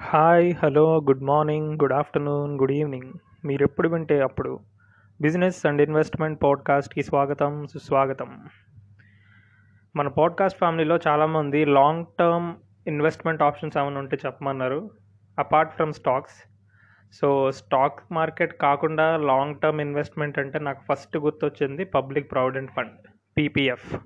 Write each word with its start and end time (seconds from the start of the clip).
Hi 0.00 0.54
hello 0.62 0.96
good 0.96 1.22
morning 1.22 1.74
good 1.74 1.92
afternoon 1.92 2.58
good 2.60 2.72
evening 2.72 3.12
మీరు 3.44 3.62
ఎప్పుడు 3.62 3.88
వింటే 3.88 4.20
అప్పుడు 4.20 4.60
బిజినెస్ 5.20 5.66
అండ్ 5.66 5.82
ఇన్వెస్ట్మెంట్ 5.82 6.42
పాడ్కాస్ట్కి 6.42 7.02
స్వాగతం 7.02 7.66
సుస్వాగతం. 7.66 8.44
మన 9.96 10.08
పాడ్కాస్ట్ 10.08 10.58
ఫ్యామిలీలో 10.58 10.98
చాలామంది 11.08 11.64
లాంగ్ 11.64 12.06
టర్మ్ 12.18 12.54
ఇన్వెస్ట్మెంట్ 12.86 13.42
ఆప్షన్స్ 13.42 13.76
ఏమైనా 13.76 13.98
ఉంటే 13.98 14.18
చెప్పమన్నారు. 14.26 14.90
Apart 15.38 15.72
from 15.72 15.92
stocks 15.92 16.38
so 17.12 17.52
stock 17.52 18.00
market 18.12 18.60
కాకుండా 18.60 19.16
లాంగ్ 19.16 19.60
టర్మ్ 19.60 19.80
ఇన్వెస్ట్మెంట్ 19.80 20.38
అంటే 20.38 20.58
నాకు 20.58 20.94
ఫస్ట్ 20.94 21.16
గుర్తొచ్చింది 21.16 21.84
public 21.84 22.30
provident 22.30 22.72
fund 22.72 23.06
PPF 23.38 23.96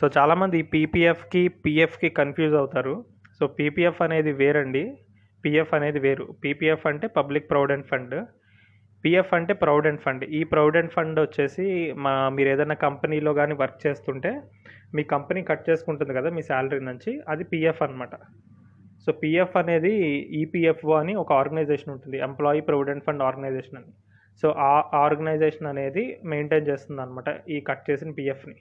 so 0.00 0.10
చాలామంది 0.18 0.58
ఈ 0.58 0.62
పీపీఎఫ్కి 0.62 1.48
పిఎఫ్కి 1.48 2.08
కన్ఫ్యూజ్ 2.08 2.54
అవుతారు. 2.54 3.19
సో 3.40 3.46
పీపీఎఫ్ 3.58 4.00
అనేది 4.06 4.32
వేరండి. 4.40 4.84
పిఎఫ్ 5.44 5.72
అనేది 5.76 5.98
వేరు. 6.06 6.24
పీపీఎఫ్ 6.44 6.86
అంటే 6.90 7.06
పబ్లిక్ 7.18 7.50
ప్రావిడెంట్ 7.52 7.88
ఫండ్ 7.90 8.16
పిఎఫ్ 9.04 9.30
అంటే 9.36 9.52
ప్రావిడెంట్ 9.62 10.02
ఫండ్ 10.04 10.24
ఈ 10.38 10.40
ప్రావిడెంట్ 10.52 10.92
ఫండ్ 10.94 11.18
వచ్చేసి 11.20 11.66
మా 12.04 12.12
మీరు 12.36 12.48
ఏదైనా 12.54 12.76
కంపెనీలో 12.86 13.32
కానీ 13.38 13.54
వర్క్ 13.62 13.78
చేస్తుంటే 13.84 14.30
మీ 14.96 15.02
కంపెనీ 15.12 15.40
కట్ 15.50 15.64
చేసుకుంటుంది 15.68 16.12
కదా 16.18 16.30
మీ 16.36 16.42
శాలరీ 16.48 16.80
నుంచి 16.88 17.12
అది 17.32 17.44
పిఎఫ్ 17.52 17.80
అనమాట 17.86 18.14
సో 19.04 19.10
పిఎఫ్ 19.22 19.56
అనేది 19.60 19.92
ఈపీఎఫ్ఓ 20.40 20.92
అని 21.02 21.12
ఒక 21.22 21.30
ఆర్గనైజేషన్ 21.40 21.92
ఉంటుంది. 21.94 22.16
ఎంప్లాయీ 22.28 22.62
ప్రొవిడెంట్ 22.68 23.04
ఫండ్ 23.06 23.22
ఆర్గనైజేషన్ 23.28 23.78
అని. 23.80 23.90
సో 24.42 24.48
ఆ 24.70 24.74
ఆర్గనైజేషన్ 25.04 25.70
అనేది 25.72 26.04
మెయింటైన్ 26.32 26.68
చేస్తుంది 26.70 27.00
అనమాట 27.04 27.28
ఈ 27.54 27.58
కట్ 27.68 27.84
చేసిన 27.90 28.10
పిఎఫ్ని 28.18 28.56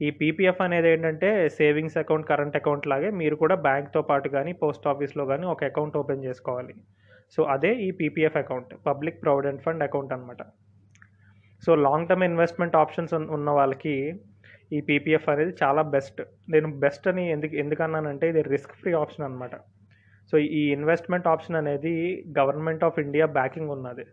ఈ 0.00 0.08
పీపీఎఫ్ 0.18 0.60
అనేది 0.64 0.88
ఏంటంటే 0.92 1.28
సేవింగ్స్ 1.58 1.98
అకౌంట్ 2.02 2.28
కరెంట్ 2.30 2.58
అకౌంట్ 2.58 2.88
లాగే 2.90 3.08
మీరు 3.20 3.36
కూడా 3.42 3.56
బ్యాంక్తో 3.66 4.00
పాటు 4.10 4.28
కానీ 4.36 4.52
పోస్ట్ 4.62 4.86
ఆఫీస్లో 4.92 5.24
కానీ 5.30 5.46
ఒక 5.52 5.64
అకౌంట్ 5.70 5.98
ఓపెన్ 6.00 6.24
చేసుకోవాలి. 6.26 6.74
సో 7.34 7.40
అదే 7.54 7.70
ఈ 7.86 7.88
PPF 8.00 8.38
account 8.42 8.70
public 8.88 9.18
provident 9.24 9.62
fund 9.64 9.84
account 9.86 10.12
అనమాట 10.16 10.42
so 11.62 11.70
long 11.86 12.08
term 12.10 12.24
investment 12.30 12.76
options 12.82 13.14
ఉన్న 13.36 13.48
వాళ్ళకి 13.58 13.94
ఈ 14.76 14.78
పీపీఎఫ్ 14.88 15.28
అనేది 15.32 15.52
చాలా 15.62 15.82
బెస్ట్ 15.94 16.20
నేను 16.54 16.68
బెస్ట్ 16.84 17.06
అని 17.12 17.24
ఎందుకు 17.34 17.54
ఎందుకన్నానంటే 17.62 18.26
ఇది 18.32 18.42
రిస్క్ 18.54 18.74
ఫ్రీ 18.80 18.92
ఆప్షన్ 19.02 19.26
అనమాట 19.28 19.54
సో 20.32 20.38
ఈ 20.60 20.62
ఇన్వెస్ట్మెంట్ 20.76 21.28
ఆప్షన్ 21.32 21.58
అనేది 21.60 21.94
గవర్నమెంట్ 22.38 22.82
ఆఫ్ 22.88 22.98
ఇండియా 23.04 23.26
బ్యాకింగ్ 23.38 23.70
ఉన్నది. 23.76 24.04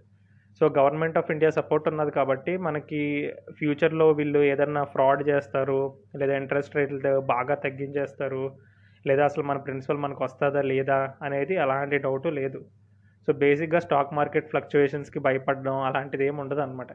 So 0.59 0.65
government 0.77 1.17
of 1.19 1.31
India 1.33 1.49
support 1.57 1.87
ఉన్నది 1.91 2.11
కాబట్టి 2.17 2.53
మనకి 2.67 3.01
ఫ్యూచర్లో 3.57 4.05
వీళ్ళు 4.19 4.41
ఏదన్నా 4.51 4.83
ఫ్రాడ్ 4.93 5.21
చేస్తారు 5.29 5.81
లేదా 6.19 6.35
ఇంట్రెస్ట్ 6.41 6.77
రేట్లు 6.77 7.11
బాగా 7.33 7.55
తగ్గించేస్తారు 7.65 8.43
లేదా 9.05 9.23
అసలు 9.29 9.43
మన 9.49 9.59
ప్రిన్సిపల్ 9.65 10.03
మనకు 10.05 10.21
వస్తుందా 10.25 10.61
లేదా 10.71 10.99
అనేది 11.25 11.55
అలాంటి 11.63 11.97
డౌట్ 12.05 12.27
లేదు. 12.39 12.59
సో 13.27 13.33
బేసిక్గా 13.43 13.79
స్టాక్ 13.85 14.15
మార్కెట్ 14.19 14.49
ఫ్లక్చుయేషన్స్కి 14.53 15.19
భయపడడం 15.27 15.77
అలాంటిది 15.89 16.25
ఏమి 16.29 16.39
ఉండదు 16.43 16.61
అనమాట 16.65 16.91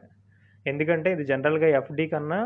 ఎందుకంటే 0.65 1.09
ఇది 1.15 1.23
జనరల్గా 1.31 1.67
ఎఫ్డి 1.79 2.05
కన్నా 2.13 2.39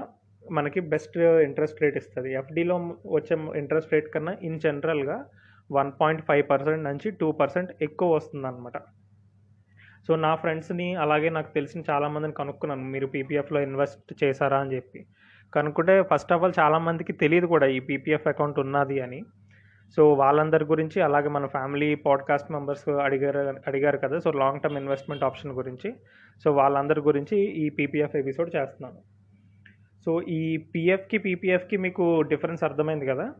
మనకి 0.43 0.79
బెస్ట్ 0.91 1.17
ఇంట్రెస్ట్ 1.47 1.81
రేట్ 1.83 1.97
ఇస్తుంది. 2.01 2.29
ఎఫ్డీలో 2.39 2.75
వచ్చే 3.15 3.35
ఇంట్రెస్ట్ 3.61 3.93
రేట్ 3.95 4.09
కన్నా 4.15 4.33
ఇన్ 4.49 4.59
జనరల్గా 4.65 5.17
వన్ 5.69 5.91
పాయింట్ 6.01 6.23
ఫైవ్ 6.27 6.43
పర్సెంట్ 6.51 6.87
నుంచి 6.89 7.07
టూ 7.21 7.27
పర్సెంట్ 7.41 7.71
ఎక్కువ 7.87 8.09
వస్తుంది 8.17 8.47
అనమాట 8.51 8.77
సో 10.07 10.15
నా 10.15 10.35
ఫ్రెండ్స్ని 10.35 10.95
అలాగే 10.95 11.29
నాకు 11.29 11.53
తెలిసిన 11.53 11.81
చాలామందిని 11.89 12.33
కనుక్కున్నాను. 12.33 12.83
మీరు 12.83 13.07
పీపీఎఫ్లో 13.07 13.61
ఇన్వెస్ట్ 13.61 14.23
చేశారా 14.23 14.59
అని 14.59 14.75
చెప్పి. 14.75 15.05
కనుక్కుంటే 15.53 16.03
ఫస్ట్ 16.13 16.33
ఆఫ్ 16.33 16.43
ఆల్ 16.43 16.53
చాలామందికి 16.59 17.13
తెలియదు 17.13 17.45
కూడా 17.45 17.67
ఈ 17.67 17.79
పీపీఎఫ్ 17.79 18.27
అకౌంట్ 18.27 18.59
ఉన్నది 18.59 18.99
అని. 18.99 19.23
సో 19.95 20.13
వాళ్ళందరి 20.13 20.65
గురించి 20.65 21.01
అలాగే 21.01 21.27
మన 21.27 21.45
ఫ్యామిలీ 21.45 21.95
పాడ్కాస్ట్ 21.95 22.51
మెంబర్స్ 22.51 22.89
అడిగారు 22.89 23.55
అడిగారు 23.67 23.97
కదా. 23.97 24.19
So 24.19 24.31
long 24.31 24.59
term 24.59 24.77
investment 24.77 25.23
option 25.23 25.51
గురించి. 25.51 25.93
సో 26.43 26.51
వాళ్ళందరి 26.51 27.01
గురించి 27.01 27.37
ఈ 27.37 27.69
పీపీఎఫ్ 27.69 28.15
ఎపిసోడ్ 28.15 28.55
చేస్తున్నాను. 28.55 28.97
సో 30.05 30.21
ఈ 30.21 30.57
పిఎఫ్కి 30.57 31.17
పీపీఎఫ్కి 31.17 31.77
మీకు 31.77 32.21
డిఫరెన్స్ 32.21 32.63
అర్థమైంది 32.63 33.05
కదా? 33.05 33.33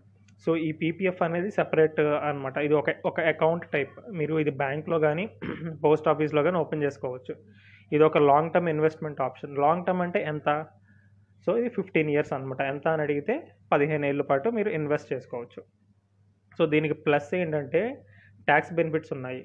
సో 0.43 0.51
ఈ 0.67 0.69
పీపీఎఫ్ 0.79 1.21
అనేది 1.27 1.49
సెపరేట్ 1.57 1.99
uh, 2.05 2.17
అనమాట 2.27 2.55
ఇది 2.65 2.75
ఒక 2.79 2.89
ఒక 3.09 3.19
అకౌంట్ 3.33 3.65
టైప్ 3.75 3.93
మీరు 4.19 4.33
ఇది 4.43 4.53
బ్యాంక్లో 4.63 4.97
కానీ 5.05 5.25
పోస్ట్ 5.85 6.07
ఆఫీస్లో 6.13 6.41
కానీ 6.47 6.57
ఓపెన్ 6.63 6.83
చేసుకోవచ్చు. 6.85 7.35
ఇది 7.91 8.03
ఒక 8.09 8.19
long 8.29 8.51
term 8.53 8.69
investment 8.73 9.21
option 9.27 9.53
long 9.63 9.85
term 9.87 10.01
అంటే 10.05 10.19
ఎంత? 10.31 10.49
సో 11.47 11.51
ఇది 11.59 11.69
ఫిఫ్టీన్ 11.77 12.09
ఇయర్స్ 12.13 12.31
అనమాట 12.37 12.61
ఎంత 12.73 12.85
అని 12.93 13.03
అడిగితే 13.05 13.33
పదిహేను 13.73 14.05
ఏళ్ళ 14.09 14.23
పాటు 14.31 14.47
మీరు 14.57 14.69
ఇన్వెస్ట్ 14.79 15.09
చేసుకోవచ్చు. 15.13 15.61
సో 16.57 16.65
దీనికి 16.73 16.95
ప్లస్ 17.05 17.29
ఏంటంటే 17.41 17.81
ట్యాక్స్ 18.47 18.73
బెనిఫిట్స్ 18.79 19.13
ఉన్నాయి. 19.17 19.43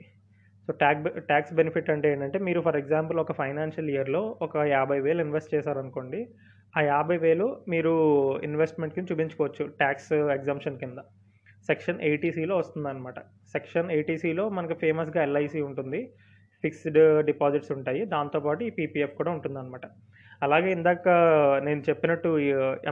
సో 0.68 0.70
ట్యాక్ 0.82 1.00
ట్యాక్స్ 1.30 1.52
బెనిఫిట్ 1.58 1.88
అంటే 1.94 2.08
ఏంటంటే 2.14 2.38
మీరు 2.46 2.60
ఫర్ 2.66 2.78
ఎగ్జాంపుల్ 2.80 3.18
ఒక 3.22 3.32
ఫైనాన్షియల్ 3.40 3.88
ఇయర్లో 3.94 4.22
ఒక 4.46 4.56
యాభై 4.76 4.98
వేలు 5.06 5.20
ఇన్వెస్ట్ 5.26 5.54
చేశారనుకోండి 5.54 6.20
ఆ 6.76 6.80
యాభై 6.80 7.16
వేలు 7.16 7.46
మీరు 7.72 7.92
ఇన్వెస్ట్మెంట్ 8.48 8.94
కింద 8.94 9.06
చూపించుకోవచ్చు 9.12 9.62
ట్యాక్స్ 9.80 10.12
ఎగ్జామ్షన్ 10.12 10.78
కింద. 10.78 10.98
సెక్షన్ 11.66 12.00
ఎయిటీసీలో 12.00 12.54
వస్తుందన్నమాట. 12.56 13.18
సెక్షన్ 13.54 13.90
ఎయిటీసీలో 13.96 14.44
మనకు 14.58 14.74
ఫేమస్గా 14.74 15.22
ఎల్ఐసి 15.22 15.60
ఉంటుంది. 15.60 16.00
ఫిక్స్డ్ 16.62 17.00
డిపాజిట్స్ 17.26 17.72
ఉంటాయి. 17.72 18.04
దాంతోపాటు 18.14 18.64
ఈ 18.64 18.70
పీపీఎఫ్ 18.78 19.14
కూడా 19.20 19.30
ఉంటుందన్నమాట. 19.30 19.86
అలాగే 20.42 20.68
ఇందాక 20.72 21.08
నేను 21.66 21.80
చెప్పినట్టు 21.88 22.28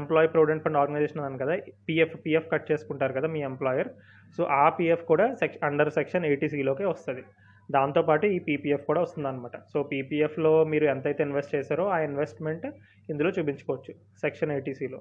ఎంప్లాయీ 0.01 0.29
ప్రొవిడెంట్ 0.29 0.65
ఫండ్ 0.65 0.79
ఆర్గనైజేషన్ 0.81 1.21
అన్నాను 1.21 1.41
కదా 1.45 1.55
పిఎఫ్ 1.89 2.17
పిఎఫ్ 2.27 2.51
కట్ 2.53 2.67
చేసుకుంటారు 2.73 3.13
కదా 3.13 3.29
మీ 3.35 3.41
ఎంప్లాయర్ 3.41 3.91
సో 4.37 4.45
ఆ 4.45 4.69
పిఎఫ్ 4.69 5.05
కూడా 5.13 5.35
సెక్ 5.35 5.65
అండర్ 5.65 5.93
సెక్షన్ 5.93 6.27
ఎయిటీసీలోకే 6.31 6.85
వస్తుంది. 6.85 7.23
దాంతోపాటు 7.71 8.27
ఈ 8.27 8.39
పీపీఎఫ్ 8.39 8.85
కూడా 8.87 9.01
వస్తుందన్నమాట. 9.01 9.57
సో 9.73 9.83
పీపీఎఫ్లో 9.83 10.65
మీరు 10.65 10.85
ఎంతైతే 10.85 11.23
ఇన్వెస్ట్ 11.23 11.55
చేశారో 11.55 11.89
ఆ 11.89 11.99
ఇన్వెస్ట్మెంట్ 11.99 12.67
ఇందులో 13.11 13.31
చూపించుకోవచ్చు 13.31 13.95
సెక్షన్ 14.21 14.53
ఎయిటీసీలో 14.53 15.01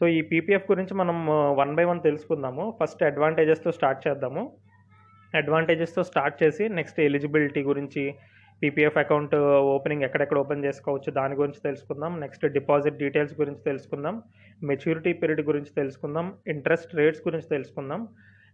సో 0.00 0.06
ఈ 0.08 0.20
పీపీఎఫ్ 0.20 0.70
గురించి 0.70 0.94
మనం 0.94 1.26
వన్ 1.56 1.74
బై 1.74 1.84
వన్ 1.84 2.00
తెలుసుకుందాము. 2.02 2.78
ఫస్ట్ 2.80 3.02
అడ్వాంటేజెస్తో 3.02 3.72
స్టార్ట్ 3.72 4.08
చేద్దాము. 4.08 4.56
అడ్వాంటేజెస్తో 5.34 6.02
స్టార్ట్ 6.02 6.42
చేసి 6.42 6.68
నెక్స్ట్ 6.68 7.00
ఎలిజిబిలిటీ 7.00 7.62
గురించి 7.62 8.14
పీపీఎఫ్ 8.62 8.98
అకౌంట్ 8.98 9.34
ఓపెనింగ్ 9.74 10.02
ఎక్కడెక్కడ 10.02 10.38
ఓపెన్ 10.38 10.64
చేసుకోవచ్చు 10.64 11.10
దాని 11.10 11.34
గురించి 11.34 11.60
తెలుసుకుందాం. 11.64 12.20
నెక్స్ట్ 12.20 12.46
డిపాజిట్ 12.46 12.96
డీటెయిల్స్ 12.96 13.40
గురించి 13.40 13.62
తెలుసుకుందాం. 13.64 14.22
మెచ్యూరిటీ 14.62 15.12
పీరియడ్ 15.12 15.40
గురించి 15.40 15.72
తెలుసుకుందాం. 15.76 16.34
ఇంట్రెస్ట్ 16.46 16.94
రేట్స్ 16.94 17.22
గురించి 17.28 17.48
తెలుసుకుందాం. 17.48 18.08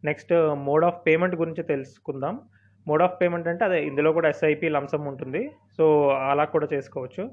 నెక్స్ట్ 0.05 0.33
మోడ్ 0.55 0.85
ఆఫ్ 0.85 1.01
పేమెంట్ 1.07 1.37
గురించి 1.37 1.63
తెలుసుకుందాం. 1.63 2.41
మోడ్ 2.89 3.03
ఆఫ్ 3.07 3.15
పేమెంట్ 3.21 3.49
అంటే 3.53 3.63
అదే 3.69 3.79
ఇందులో 3.91 4.11
కూడా 4.17 4.29
ఎస్ఐపి 4.35 4.69
లంసం 4.77 5.03
ఉంటుంది. 5.11 5.43
సో 5.77 5.85
అలా 6.31 6.45
కూడా 6.55 6.67
చేసుకోవచ్చు. 6.75 7.25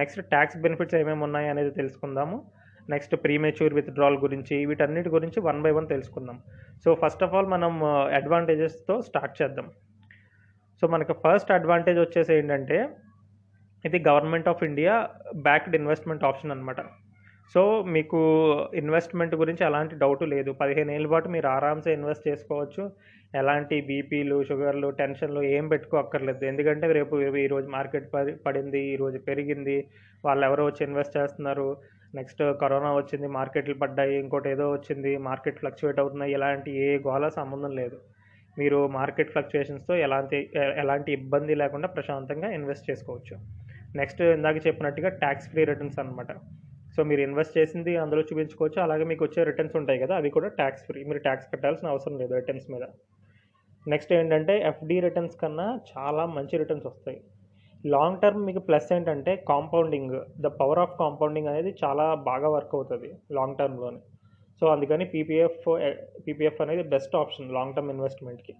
నెక్స్ట్ 0.00 0.20
ట్యాక్స్ 0.32 0.56
బెనిఫిట్స్ 0.64 0.96
ఏమేమి 1.00 1.22
ఉన్నాయి 1.26 1.48
అనేది 1.52 1.70
తెలుసుకుందాము. 1.80 2.38
నెక్స్ట్ 2.92 3.14
ప్రీమెచ్యూర్ 3.24 3.74
విత్డ్రాల్ 3.78 4.16
గురించి 4.24 4.56
వీటన్నిటి 4.68 5.10
గురించి 5.16 5.38
వన్ 5.48 5.60
బై 5.64 5.72
వన్ 5.78 5.88
తెలుసుకుందాం. 5.94 6.38
సో 6.84 6.88
ఫస్ట్ 7.02 7.24
ఆఫ్ 7.26 7.34
ఆల్ 7.34 7.50
మనం 7.54 7.72
అడ్వాంటేజెస్తో 8.18 8.94
స్టార్ట్ 9.08 9.36
చేద్దాం. 9.40 9.66
సో 10.80 10.86
మనకు 10.94 11.14
ఫస్ట్ 11.24 11.52
అడ్వాంటేజ్ 11.58 11.98
వచ్చేసి 12.04 12.32
ఏంటంటే 12.38 12.78
ఇది 13.84 13.98
government 14.08 14.48
of 14.52 14.64
India 14.68 14.94
backed 15.48 15.76
investment 15.80 16.26
option 16.28 16.52
అనమాట 16.54 16.80
సో 17.52 17.62
మీకు 17.94 18.18
ఇన్వెస్ట్మెంట్ 18.80 19.34
గురించి 19.42 19.62
ఎలాంటి 19.68 19.94
డౌట్ 20.02 20.24
లేదు. 20.32 20.50
పదిహేను 20.62 20.90
ఏళ్ళ 20.96 21.06
పాటు 21.12 21.28
మీరు 21.34 21.48
ఆరామ్సే 21.56 21.92
ఇన్వెస్ట్ 21.98 22.26
చేసుకోవచ్చు. 22.30 22.82
ఎలాంటి 23.40 23.76
బీపీలు 23.88 24.36
షుగర్లు 24.48 24.88
టెన్షన్లు 25.00 25.40
ఏం 25.56 25.64
పెట్టుకోక్కర్లేదు. 25.72 26.42
ఎందుకంటే 26.50 26.86
రేపు 26.98 27.16
ఈరోజు 27.44 27.68
మార్కెట్ 27.76 28.08
పడింది 28.46 28.82
ఈరోజు 28.94 29.18
పెరిగింది. 29.28 29.78
వాళ్ళు 30.26 30.44
ఎవరో 30.48 30.66
వచ్చి 30.68 30.82
ఇన్వెస్ట్ 30.88 31.16
చేస్తున్నారు. 31.18 31.68
నెక్స్ట్ 32.18 32.42
కరోనా 32.60 32.90
వచ్చింది 32.98 33.28
మార్కెట్లు 33.38 33.74
పడ్డాయి 33.82 34.14
ఇంకోటి 34.22 34.48
ఏదో 34.54 34.66
వచ్చింది 34.76 35.10
మార్కెట్ 35.28 35.58
ఫ్లక్చువేట్ 35.62 35.98
అవుతున్నాయి. 36.02 36.32
ఇలాంటి 36.38 36.70
ఏ 36.86 36.88
గోళ 37.08 37.24
సంబంధం 37.40 37.72
లేదు. 37.80 37.98
మీరు 38.60 38.78
మార్కెట్ 38.98 39.32
ఫ్లక్చుయేషన్స్తో 39.34 39.94
ఎలాంటి 40.06 40.38
ఎలాంటి 40.82 41.10
ఇబ్బంది 41.18 41.54
లేకుండా 41.62 41.88
ప్రశాంతంగా 41.96 42.48
ఇన్వెస్ట్ 42.58 42.88
చేసుకోవచ్చు. 42.90 43.36
నెక్స్ట్ 44.00 44.22
ఇందాక 44.38 44.58
చెప్పినట్టుగా 44.66 45.10
ట్యాక్స్ 45.22 45.48
ఫ్రీ 45.52 45.62
రిటర్న్స్ 45.70 46.00
అనమాట 46.02 46.32
సో 46.98 47.04
మీరు 47.08 47.22
ఇన్వెస్ట్ 47.24 47.56
చేసింది 47.58 47.92
అందులో 48.02 48.22
చూపించుకోవచ్చు. 48.28 48.78
అలాగే 48.84 49.04
మీకు 49.10 49.22
వచ్చే 49.26 49.40
రిటర్న్స్ 49.48 49.76
ఉంటాయి 49.80 49.98
కదా 50.02 50.14
అవి 50.20 50.30
కూడా 50.36 50.48
ట్యాక్స్ 50.60 50.84
ఫ్రీ 50.86 51.00
మీరు 51.10 51.20
ట్యాక్స్ 51.26 51.48
కట్టాల్సిన 51.52 51.92
అవసరం 51.94 52.14
లేదు 52.22 52.32
రిటర్న్స్ 52.38 52.66
మీద. 52.74 52.84
నెక్స్ట్ 53.86 54.12
ఏంటంటే 54.16 54.54
ఎఫ్డి 54.70 54.96
రిటర్న్స్ 55.06 55.36
కన్నా 55.42 55.66
చాలా 55.90 56.22
మంచి 56.36 56.54
రిటర్న్స్ 56.62 56.88
వస్తాయి. 56.90 57.18
లాంగ్ 57.84 58.18
టర్మ్ 58.22 58.40
మీకు 58.46 58.60
ప్లస్ 58.68 58.88
ఏంటంటే 58.96 59.32
compounding 59.50 60.14
the 60.44 60.50
power 60.60 60.80
of 60.84 60.96
compounding 61.02 61.50
అనేది 61.52 61.72
చాలా 61.82 62.06
బాగా 62.28 62.48
వర్క్ 62.56 62.74
అవుతుంది 62.78 63.10
లాంగ్ 63.38 63.58
టర్మ్లోనే 63.60 64.00
సో 64.62 64.66
అందుకని 64.74 65.04
పీపీఎఫ్ 65.14 65.68
పీపీఎఫ్ 66.26 66.60
అనేది 66.64 66.84
బెస్ట్ 66.94 67.14
ఆప్షన్ 67.22 67.54
లాంగ్ 67.58 67.76
టర్మ్ 67.76 67.92
ఇన్వెస్ట్మెంట్కి 67.94 68.54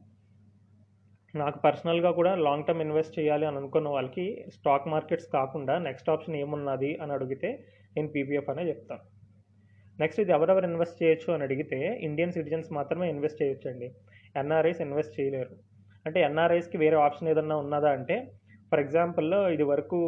నాకు 1.34 1.58
పర్సనల్గా 1.64 2.10
కూడా 2.18 2.30
లాంగ్ 2.46 2.66
టర్మ్ 2.66 2.82
ఇన్వెస్ట్ 2.84 3.16
చేయాలి 3.18 3.44
అని 3.48 3.58
అనుకున్న 3.60 3.88
వాళ్ళకి 3.88 4.26
స్టాక్ 4.54 4.86
మార్కెట్స్ 4.92 5.28
కాకుండా 5.34 5.74
నెక్స్ట్ 5.86 6.10
ఆప్షన్ 6.10 6.38
ఏమున్నది 6.42 6.92
అని 7.02 7.12
అడిగితే 7.12 7.50
నేను 7.98 8.10
పీపీఎఫ్ 8.16 8.50
అనే 8.54 8.64
చెప్తాను 8.70 9.04
నెక్స్ట్ 10.00 10.20
ఇది 10.22 10.32
ఎవరెవరు 10.32 10.66
ఇన్వెస్ట్ 10.70 10.98
చేయొచ్చు 11.02 11.28
అని 11.34 11.44
అడిగితే 11.46 11.78
ఇండియన్ 12.08 12.34
సిటిజన్స్ 12.36 12.68
మాత్రమే 12.78 13.06
ఇన్వెస్ట్ 13.14 13.40
చేయొచ్చండి. 13.42 13.88
ఎన్ఆర్ఐస్ 14.42 14.82
ఇన్వెస్ట్ 14.84 15.16
చేయలేరు. 15.20 15.54
అంటే 16.06 16.18
ఎన్ఆర్ఐస్కి 16.28 16.76
వేరే 16.82 16.96
ఆప్షన్ 17.06 17.30
ఏదన్నా 17.32 17.56
ఉన్నదా 17.62 17.90
అంటే 17.98 18.16
ఫర్ 18.70 18.82
ఎగ్జాంపుల్ 18.84 19.30
ఇది 19.54 19.64
వరకు 19.70 19.98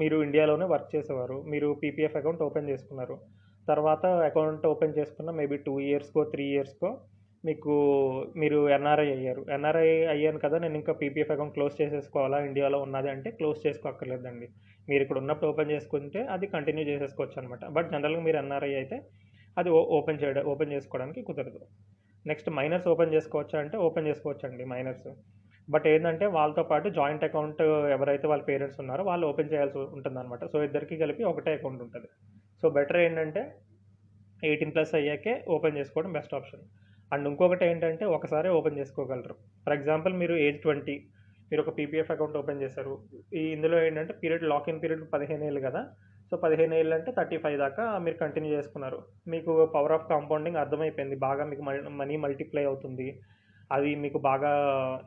మీరు 0.00 0.16
ఇండియాలోనే 0.26 0.66
వర్క్ 0.72 0.90
చేసేవారు. 0.96 1.36
మీరు 1.52 1.68
పీపీఎఫ్ 1.82 2.16
అకౌంట్ 2.20 2.42
ఓపెన్ 2.48 2.68
చేసుకున్నారు. 2.70 3.16
తర్వాత 3.68 4.06
అకౌంట్ 4.28 4.66
ఓపెన్ 4.72 4.96
చేసుకున్న 4.98 5.30
మేబీ 5.40 5.56
టూ 5.66 5.74
ఇయర్స్కో 5.88 6.22
త్రీ 6.34 6.44
ఇయర్స్కో 6.54 6.90
మీకు 7.48 7.74
మీరు 8.36 8.58
ఎన్ఆర్ఐ 8.76 9.08
అయ్యారు. 9.16 9.42
ఎన్ఆర్ఐ 9.56 9.90
అయ్యాను 10.14 10.40
కదా 10.44 10.56
నేను 10.64 10.76
ఇంకా 10.80 10.92
పీపీఎఫ్ 11.02 11.30
అకౌంట్ 11.34 11.54
క్లోజ్ 11.54 11.74
చేసేసుకోవాలా? 11.82 12.38
ఇండియాలో 12.48 12.78
ఉన్నది 12.86 13.08
అంటే 13.14 13.30
క్లోజ్ 13.38 13.60
చేసుకోక్కర్లేదండి. 13.66 14.48
మీరు 14.88 15.02
ఇక్కడ 15.04 15.18
ఉన్నప్పుడు 15.22 15.48
ఓపెన్ 15.52 15.70
చేసుకుంటే 15.74 16.20
అది 16.34 16.46
కంటిన్యూ 16.54 16.84
చేసేసుకోవచ్చు 16.90 17.36
అనమాట 17.40 17.64
బట్ 17.76 17.88
జనరల్గా 17.94 18.22
మీరు 18.26 18.38
ఎన్ఆర్ఐ 18.42 18.72
అయితే 18.80 18.96
అది 19.60 19.70
ఓపెన్ 19.98 20.20
చేయడం 20.22 20.44
ఓపెన్ 20.52 20.72
చేసుకోవడానికి 20.74 21.20
కుదరదు. 21.28 21.60
నెక్స్ట్ 22.30 22.48
మైనర్స్ 22.58 22.88
ఓపెన్ 22.92 23.12
చేసుకోవచ్చా 23.16 23.56
అంటే 23.64 23.76
ఓపెన్ 23.86 24.08
చేసుకోవచ్చు 24.10 24.44
అండి 24.48 24.64
మైనర్స్ 24.72 25.08
బట్ 25.74 25.86
ఏంటంటే 25.92 26.26
వాళ్ళతో 26.36 26.62
పాటు 26.70 26.86
జాయింట్ 26.98 27.24
అకౌంట్ 27.28 27.62
ఎవరైతే 27.96 28.26
వాళ్ళ 28.30 28.42
పేరెంట్స్ 28.48 28.78
ఉన్నారో 28.82 29.02
వాళ్ళు 29.10 29.24
ఓపెన్ 29.30 29.50
చేయాల్సి 29.52 29.78
ఉంటుందన్నమాట. 29.96 30.44
సో 30.52 30.56
ఇద్దరికి 30.66 30.94
కలిపి 31.02 31.22
ఒకటే 31.30 31.52
అకౌంట్ 31.58 31.82
ఉంటుంది. 31.86 32.08
సో 32.60 32.68
బెటర్ 32.76 33.00
ఏంటంటే 33.06 33.42
ఎయిటీన్ 34.48 34.72
ప్లస్ 34.74 34.92
అయ్యాకే 35.00 35.34
ఓపెన్ 35.54 35.76
చేసుకోవడం 35.80 36.12
బెస్ట్ 36.18 36.34
ఆప్షన్ 36.38 36.64
అండ్ 37.14 37.26
ఇంకొకటి 37.30 37.64
ఏంటంటే 37.70 38.04
ఒకసారి 38.16 38.48
ఓపెన్ 38.58 38.78
చేసుకోగలరు. 38.80 39.36
ఫర్ 39.64 39.74
ఎగ్జాంపుల్ 39.78 40.14
మీరు 40.22 40.34
ఏజ్ 40.46 40.58
ట్వంటీ 40.64 40.96
మీరు 41.50 41.62
ఒక 41.62 41.72
పీపీఎఫ్ 41.78 42.10
అకౌంట్ 42.10 42.36
ఓపెన్ 42.36 42.62
చేశారు. 42.62 42.94
ఈ 43.34 43.42
ఇందులో 43.56 43.76
ఏంటంటే 43.86 44.14
పీరియడ్ 44.22 44.44
లాక్ 44.52 44.68
ఇన్ 44.68 44.80
పీరియడ్ 44.82 45.04
పదిహేను 45.14 45.44
ఏళ్ళు 45.44 45.60
కదా. 45.60 45.82
సో 46.30 46.36
పదిహేను 46.36 46.74
ఏళ్ళు 46.74 46.94
అంటే 46.94 47.10
థర్టీ 47.12 47.36
ఫైవ్ 47.36 47.58
దాకా 47.58 47.84
మీరు 47.98 48.16
కంటిన్యూ 48.16 48.50
చేసుకున్నారు. 48.56 48.98
మీకు 49.28 49.52
పవర్ 49.74 49.92
ఆఫ్ 49.92 50.08
కాంపౌండింగ్ 50.08 50.56
అర్థమైపోయింది. 50.56 51.16
బాగా 51.26 51.44
మీకు 51.44 51.62
మనీ 52.00 52.16
మల్టిప్లై 52.16 52.64
అవుతుంది. 52.64 53.08
అది 53.72 53.90
మీకు 53.94 54.18
బాగా 54.18 54.52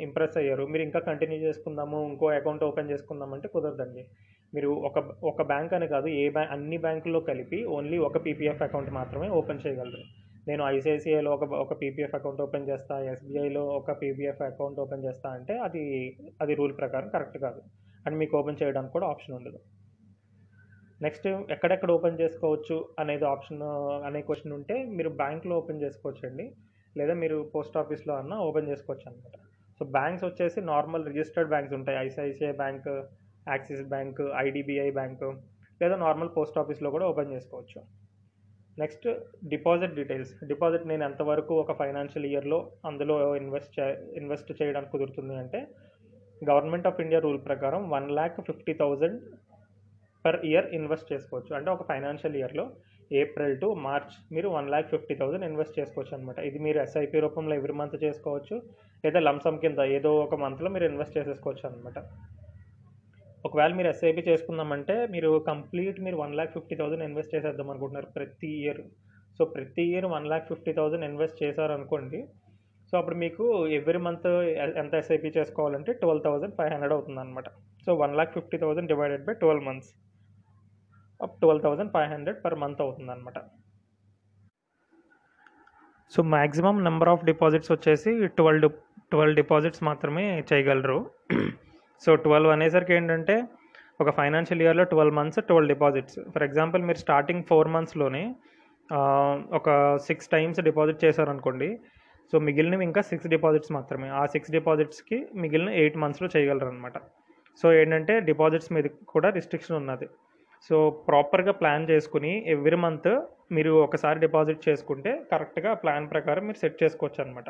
ఇంప్రెస్ 0.02 0.38
అయ్యారు. 0.38 0.66
మీరు 0.66 0.84
ఇంకా 0.84 1.00
కంటిన్యూ 1.00 1.38
చేసుకుందాము 1.38 1.98
ఇంకో 2.12 2.28
అకౌంట్ 2.40 2.64
ఓపెన్ 2.64 2.92
చేసుకుందాం 2.92 3.32
అంటే 3.34 3.48
కుదరదండి. 3.48 4.04
మీరు 4.56 4.70
ఒక 4.88 4.98
ఒక 5.32 5.42
బ్యాంక్ 5.52 5.74
అని 5.74 5.88
కాదు 5.88 6.08
ఏ 6.08 6.30
బ్యాంక్ 6.30 6.52
అన్ని 6.52 6.78
బ్యాంకుల్లో 6.78 7.20
కలిపి 7.20 7.60
ఓన్లీ 7.78 7.98
ఒక 7.98 8.18
పీపీఎఫ్ 8.26 8.62
అకౌంట్ 8.62 8.92
మాత్రమే 9.00 9.30
ఓపెన్ 9.40 9.64
చేయగలరు. 9.66 10.04
నేను 10.48 10.64
ఐసిఐసిఐలో 10.76 11.30
ఒక 11.36 11.46
ఒక 11.64 11.74
పీపీఎఫ్ 11.82 12.16
అకౌంట్ 12.18 12.42
ఓపెన్ 12.46 12.66
చేస్తా 12.70 12.96
ఎస్బీఐలో 13.12 13.62
ఒక 13.78 13.92
పీపీఎఫ్ 14.02 14.42
అకౌంట్ 14.48 14.80
ఓపెన్ 14.84 15.06
చేస్తా 15.06 15.28
అంటే 15.38 15.54
అది 15.68 15.84
అది 16.44 16.54
రూల్ 16.60 16.74
ప్రకారం 16.82 17.08
కరెక్ట్ 17.16 17.38
కాదు. 17.46 17.62
అండ్ 18.06 18.18
మీకు 18.22 18.34
ఓపెన్ 18.40 18.60
చేయడానికి 18.62 18.94
కూడా 18.96 19.08
ఆప్షన్ 19.14 19.36
ఉండదు. 19.38 19.60
నెక్స్ట్ 21.06 21.28
ఎక్కడెక్కడ 21.56 21.90
ఓపెన్ 21.98 22.20
చేసుకోవచ్చు 22.24 22.76
అనేది 23.02 23.26
ఆప్షన్ 23.34 23.64
అనే 24.08 24.20
క్వశ్చన్ 24.28 24.56
ఉంటే 24.60 24.76
మీరు 24.98 25.10
బ్యాంక్లో 25.24 25.54
ఓపెన్ 25.62 25.82
చేసుకోవచ్చండి. 25.86 26.46
లేదా 26.96 27.14
మీరు 27.24 27.38
పోస్ట్ 27.56 27.78
ఆఫీస్లో 27.82 28.14
అన్నా 28.22 28.36
ఓపెన్ 28.50 28.70
చేసుకోవచ్చు 28.72 29.06
అనమాట 29.10 29.38
సో 29.80 29.84
బ్యాంక్స్ 29.98 30.26
వచ్చేసి 30.30 30.60
నార్మల్ 30.74 31.06
రిజిస్టర్డ్ 31.12 31.52
బ్యాంక్స్ 31.54 31.74
ఉంటాయి. 31.80 31.98
ICICI 32.06 32.54
bank 32.64 32.90
Axis 33.54 33.84
bank 33.94 34.22
IDBI 34.46 34.90
bank 35.00 35.26
లేదా 35.82 35.96
నార్మల్ 36.06 36.30
పోస్ట్ 36.38 36.58
ఆఫీస్లో 36.62 36.90
కూడా 36.96 37.06
ఓపెన్ 37.12 37.32
చేసుకోవచ్చు. 37.36 37.80
Next 38.82 39.06
deposit 39.54 39.96
details. 39.98 40.32
డిపాజిట్ 40.52 40.86
నేను 40.92 41.04
ఎంతవరకు 41.10 41.54
ఒక 41.64 41.74
ఫైనాన్షియల్ 41.82 42.28
ఇయర్లో 42.30 42.60
అందులో 42.90 43.16
ఇన్వెస్ట్ 43.42 43.74
చే 43.78 43.86
ఇన్వెస్ట్ 44.20 44.50
చేయడానికి 44.60 44.92
కుదురుతుంది 44.94 45.36
అంటే 45.42 45.60
గవర్నమెంట్ 46.50 46.88
ఆఫ్ 46.90 47.02
ఇండియా 47.04 47.20
రూల్ 47.26 47.42
ప్రకారం 47.50 47.82
one 47.96 48.08
lakh 48.18 48.40
fifty 48.50 48.74
thousand 48.82 49.20
per 50.26 50.40
year 50.50 50.68
invest 50.78 51.12
చేసుకోవచ్చు. 51.14 51.52
అంటే 51.58 51.70
ఒక 51.76 51.84
ఫైనాన్షియల్ 51.92 52.38
ఇయర్లో 52.42 52.66
ఏప్రిల్ 53.22 53.56
టు 53.64 53.68
మార్చ్ 53.88 54.14
మీరు 54.36 54.48
one 54.58 54.70
lakh 54.74 54.92
fifty 54.94 55.16
thousand 55.22 55.46
invest 55.50 55.78
చేసుకోవచ్చు 55.80 56.14
అనమాట 56.18 56.40
ఇది 56.50 56.60
మీరు 56.66 56.78
ఎస్ఐపి 56.86 57.20
రూపంలో 57.26 57.56
ఎవ్రీ 57.60 57.76
మంత్ 57.82 57.98
చేసుకోవచ్చు. 58.06 58.56
లేదా 59.04 59.20
లంసమ్ 59.28 59.60
కింద 59.64 59.80
ఏదో 59.98 60.12
ఒక 60.26 60.36
మంత్లో 60.46 60.70
మీరు 60.76 60.86
ఇన్వెస్ట్ 60.92 61.18
చేసేసుకోవచ్చు 61.18 61.66
అనమాట 61.70 61.98
ఒకవేళ 63.48 63.72
మీరు 63.78 63.90
ఎస్ఐపి 63.94 64.22
చేసుకుందామంటే 64.28 64.96
మీరు 65.14 65.30
కంప్లీట్ 65.50 65.98
మీరు 66.06 66.18
one 66.22 66.36
lakh 66.38 66.54
fifty 66.58 66.76
thousand 66.82 67.06
invest 67.08 67.34
చేసేద్దాం 67.36 67.70
అనుకుంటున్నారు 67.72 68.08
ప్రతి 68.18 68.50
ఇయర్. 68.62 68.82
సో 69.38 69.42
ప్రతి 69.56 69.84
year 69.92 70.08
one 70.14 70.28
lakh 70.32 70.48
fifty 70.52 70.72
thousand 70.78 71.06
invest 71.10 71.42
చేశారు 71.44 71.74
అనుకోండి 71.78 72.20
సో 72.90 72.94
అప్పుడు 73.00 73.18
మీకు 73.24 73.44
ఎవ్రీ 73.78 74.00
మంత్ 74.06 74.28
ఎంత 74.82 74.94
ఎస్ఐపి 75.02 75.30
చేసుకోవాలంటే 75.38 75.92
ట్వెల్వ్ 76.02 76.24
థౌసండ్ 76.28 76.56
ఫైవ్ 76.58 76.72
హండ్రెడ్ 76.74 76.96
అవుతుంది 76.96 77.22
అనమాట 77.24 77.50
so 77.86 77.96
one 78.04 78.16
lakh 78.20 78.34
fifty 78.38 78.58
thousand 78.64 78.90
divided 78.94 79.26
by 79.28 79.36
twelve 79.44 79.66
months. 79.70 79.92
Up 81.20 81.36
twelve 81.44 81.64
thousand 81.66 81.92
five 81.96 82.10
hundred 82.14 82.40
per 82.46 82.58
month 82.64 82.82
అవుతుంది 82.86 83.12
అనమాట 83.16 83.40
so 86.12 86.22
maximum 86.36 86.78
number 86.88 87.12
of 87.14 87.26
deposits 87.32 87.72
వచ్చేసి 87.76 88.12
ట్వెల్వ్ 88.40 88.70
ట్వెల్వ్ 89.12 89.36
డిపాజిట్స్ 89.42 89.84
మాత్రమే 89.90 90.26
చేయగలరు. 90.52 91.00
So 92.02 92.12
twelve 92.26 92.52
అనేసరికి 92.56 92.94
ఏంటంటే 93.00 93.36
ఒక 94.02 94.10
ఫైనాన్షియల్ 94.20 94.62
ఇయర్లో 94.64 94.86
twelve 94.92 95.16
months 95.20 95.40
twelve 95.50 95.72
deposits. 95.74 96.18
For 96.34 96.46
example 96.48 96.82
మీరు 96.90 97.00
స్టార్టింగ్ 97.06 97.44
ఫోర్ 97.50 97.70
మంత్స్లోనే 97.76 98.24
ఒక 99.58 99.70
సిక్స్ 100.08 100.32
టైమ్స్ 100.34 100.60
డిపాజిట్ 100.70 101.04
చేశారనుకోండి 101.06 101.70
సో 102.34 102.40
మిగిలినవి 102.48 102.84
ఇంకా 102.90 103.02
సిక్స్ 103.12 103.30
డిపాజిట్స్ 103.36 103.72
మాత్రమే. 103.78 104.08
ఆ 104.22 104.24
సిక్స్ 104.34 104.52
డిపాజిట్స్కి 104.58 105.18
మిగిలిన 105.44 105.72
ఎయిట్ 105.82 105.98
మంత్స్లో 106.04 106.28
చేయగలరు 106.36 106.70
అనమాట 106.72 106.98
సో 107.62 107.68
ఏంటంటే 107.80 108.14
డిపాజిట్స్ 108.30 108.72
మీద 108.76 108.88
కూడా 109.14 109.30
రిస్ట్రిక్షన్ 109.38 109.78
ఉన్నది. 109.82 110.08
సో 110.68 110.76
ప్రాపర్గా 111.08 111.54
ప్లాన్ 111.62 111.86
చేసుకుని 111.92 112.34
ఎవ్రీ 112.54 112.78
మంత్ 112.84 113.10
మీరు 113.56 113.72
ఒకసారి 113.86 114.18
డిపాజిట్ 114.26 114.62
చేసుకుంటే 114.68 115.12
కరెక్ట్గా 115.32 115.72
ప్లాన్ 115.82 116.06
ప్రకారం 116.14 116.46
మీరు 116.50 116.60
సెట్ 116.62 116.78
చేసుకోవచ్చు 116.84 117.20
అనమాట 117.24 117.50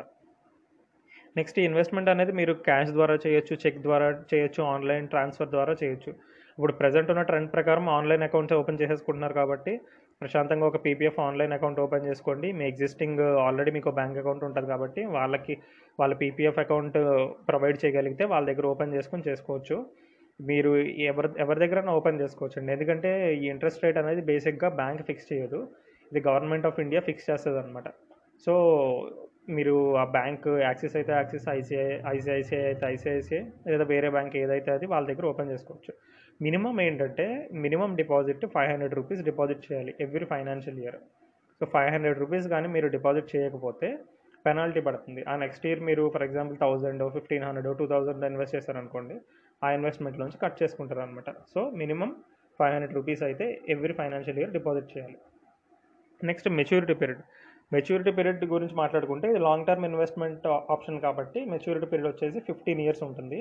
నెక్స్ట్ 1.38 1.58
ఇన్వెస్ట్మెంట్ 1.66 2.10
అనేది 2.12 2.32
మీరు 2.40 2.52
క్యాష్ 2.68 2.92
ద్వారా 2.96 3.14
చేయొచ్చు 3.24 3.54
చెక్ 3.62 3.80
ద్వారా 3.86 4.08
చేయొచ్చు 4.32 4.60
ఆన్లైన్ 4.74 5.06
ట్రాన్స్ఫర్ 5.12 5.52
ద్వారా 5.54 5.72
చేయొచ్చు. 5.82 6.10
ఇప్పుడు 6.56 6.74
ప్రజెంట్ 6.80 7.08
ఉన్న 7.12 7.22
ట్రెండ్ 7.30 7.50
ప్రకారం 7.54 7.86
ఆన్లైన్ 7.98 8.24
అకౌంట్స్ 8.26 8.56
ఓపెన్ 8.60 8.78
చేసేసుకుంటున్నారు 8.82 9.34
కాబట్టి 9.40 9.72
ప్రశాంతంగా 10.20 10.66
ఒక 10.70 10.78
పీపీఎఫ్ 10.84 11.18
ఆన్లైన్ 11.26 11.54
అకౌంట్ 11.56 11.80
ఓపెన్ 11.84 12.06
చేసుకోండి. 12.08 12.48
మీ 12.58 12.64
ఎగ్జిస్టింగ్ 12.72 13.22
ఆల్రెడీ 13.46 13.70
మీకు 13.76 13.90
బ్యాంక్ 13.98 14.18
అకౌంట్ 14.22 14.44
ఉంటుంది 14.48 14.68
కాబట్టి 14.72 15.02
వాళ్ళకి 15.16 15.54
వాళ్ళ 16.00 16.12
పీపీఎఫ్ 16.22 16.60
అకౌంట్ 16.64 16.98
ప్రొవైడ్ 17.50 17.78
చేయగలిగితే 17.82 18.26
వాళ్ళ 18.32 18.44
దగ్గర 18.50 18.66
ఓపెన్ 18.74 18.94
చేసుకొని 18.96 19.26
చేసుకోవచ్చు. 19.28 19.78
మీరు 20.40 20.70
ఎవరి 21.10 21.28
ఎవరి 21.42 21.58
దగ్గర 21.64 21.80
ఓపెన్ 21.98 22.20
చేసుకోవచ్చు 22.22 22.56
అండి 22.60 22.72
ఎందుకంటే 22.76 23.10
ఈ 23.42 23.44
ఇంట్రెస్ట్ 23.54 23.84
రేట్ 23.84 23.98
అనేది 24.02 24.22
బేసిక్గా 24.30 24.68
బ్యాంక్ 24.80 25.02
ఫిక్స్ 25.08 25.28
చేయదు. 25.32 25.60
ఇది 26.10 26.20
గవర్నమెంట్ 26.28 26.66
ఆఫ్ 26.70 26.80
ఇండియా 26.84 27.02
ఫిక్స్ 27.08 27.28
చేస్తుంది 27.30 27.58
అనమాట 27.62 27.88
సో 28.46 28.54
మీరు 29.56 29.74
ఆ 30.02 30.04
బ్యాంక్ 30.16 30.46
యాక్సిస్ 30.66 30.94
అయితే 30.98 31.12
యాక్సిస్ 31.18 31.46
ఐసిఐ 31.56 31.86
ఐసిఐసిఐ 32.12 32.60
అయితే 32.70 32.86
ఐసిఐసిఐ 32.94 33.40
లేదా 33.70 33.84
వేరే 33.92 34.08
బ్యాంక్ 34.16 34.34
ఏదైతే 34.42 34.70
అది 34.76 34.86
వాళ్ళ 34.92 35.04
దగ్గర 35.10 35.26
ఓపెన్ 35.32 35.50
చేసుకోవచ్చు. 35.52 35.92
మినిమం 36.46 36.76
ఏంటంటే 36.86 37.26
minimum 37.64 37.90
deposit 38.00 38.44
five 38.54 38.70
hundred 38.72 38.94
rupees 39.00 39.22
deposit 39.30 39.62
చేయాలి 39.66 39.94
every 40.04 40.26
financial 40.32 40.78
year. 40.84 40.98
So 41.60 41.66
five 41.74 41.90
hundred 41.94 42.18
rupees 42.22 42.46
కానీ 42.54 42.68
మీరు 42.76 42.88
డిపాజిట్ 42.96 43.28
చేయకపోతే 43.34 43.90
పెనాల్టీ 44.46 44.80
పడుతుంది. 44.86 45.20
ఆ 45.30 45.34
నెక్స్ట్ 45.44 45.66
ఇయర్ 45.68 45.82
మీరు 45.88 46.02
for 46.14 46.24
example 46.28 46.56
thousand 46.64 47.02
fifteen 47.16 47.44
hundred 47.48 47.68
two 47.82 47.86
thousand 47.92 48.24
invest 48.30 48.56
చేశారనుకోండి 48.56 49.16
ఆ 49.62 49.68
ఇన్వెస్ట్మెంట్లోంచి 49.76 50.38
కట్ 50.42 50.58
చేసుకుంటారు 50.62 51.02
అనమాట 51.04 51.30
so 51.52 51.60
minimum 51.82 52.10
five 52.60 52.72
hundred 52.74 52.96
rupees 52.98 53.22
అయితే 53.28 53.46
ఎవ్రీ 53.74 53.94
ఫైనాన్షియల్ 54.00 54.38
ఇయర్ 54.40 54.52
డిపాజిట్ 54.58 54.90
చేయాలి. 54.96 55.18
Next 56.20 56.48
maturity 56.58 56.94
period. 57.00 57.22
Maturity 57.72 58.10
period 58.16 58.44
గురించి 58.54 58.74
మాట్లాడుకుంటే 58.80 59.26
ఇది 59.32 59.40
లాంగ్ 59.46 59.66
టర్మ్ 59.68 59.86
ఇన్వెస్ట్మెంట్ 59.88 60.44
ఆప్షన్ 60.74 60.98
కాబట్టి 61.04 61.38
మెచ్యూరిటీ 61.52 61.86
పీరియడ్ 61.92 62.10
వచ్చేసి 62.10 62.38
ఫిఫ్టీన్ 62.48 62.82
ఇయర్స్ 62.84 63.02
ఉంటుంది. 63.08 63.38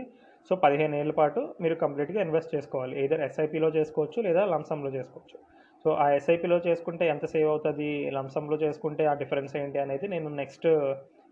సో 0.47 0.53
పదిహేను 0.63 0.95
ఏళ్ళ 1.01 1.13
పాటు 1.19 1.41
మీరు 1.63 1.75
కంప్లీట్గా 1.83 2.19
ఇన్వెస్ట్ 2.25 2.53
చేసుకోవాలి. 2.55 2.95
ఏదర్ 3.03 3.21
ఎస్ఐపిలో 3.27 3.69
చేసుకోవచ్చు 3.77 4.19
లేదా 4.27 4.43
లంసంలో 4.53 4.89
చేసుకోవచ్చు. 4.97 5.37
సో 5.83 5.91
ఆ 6.03 6.05
ఎస్ఐపిలో 6.17 6.57
చేసుకుంటే 6.67 7.03
ఎంత 7.13 7.25
సేవ్ 7.33 7.49
అవుతుంది 7.53 7.89
లంసంలో 8.17 8.57
చేసుకుంటే 8.63 9.03
ఆ 9.11 9.13
డిఫరెన్స్ 9.21 9.53
ఏంటి 9.61 9.79
అనేది 9.85 10.05
నేను 10.13 10.29
నెక్స్ట్ 10.41 10.67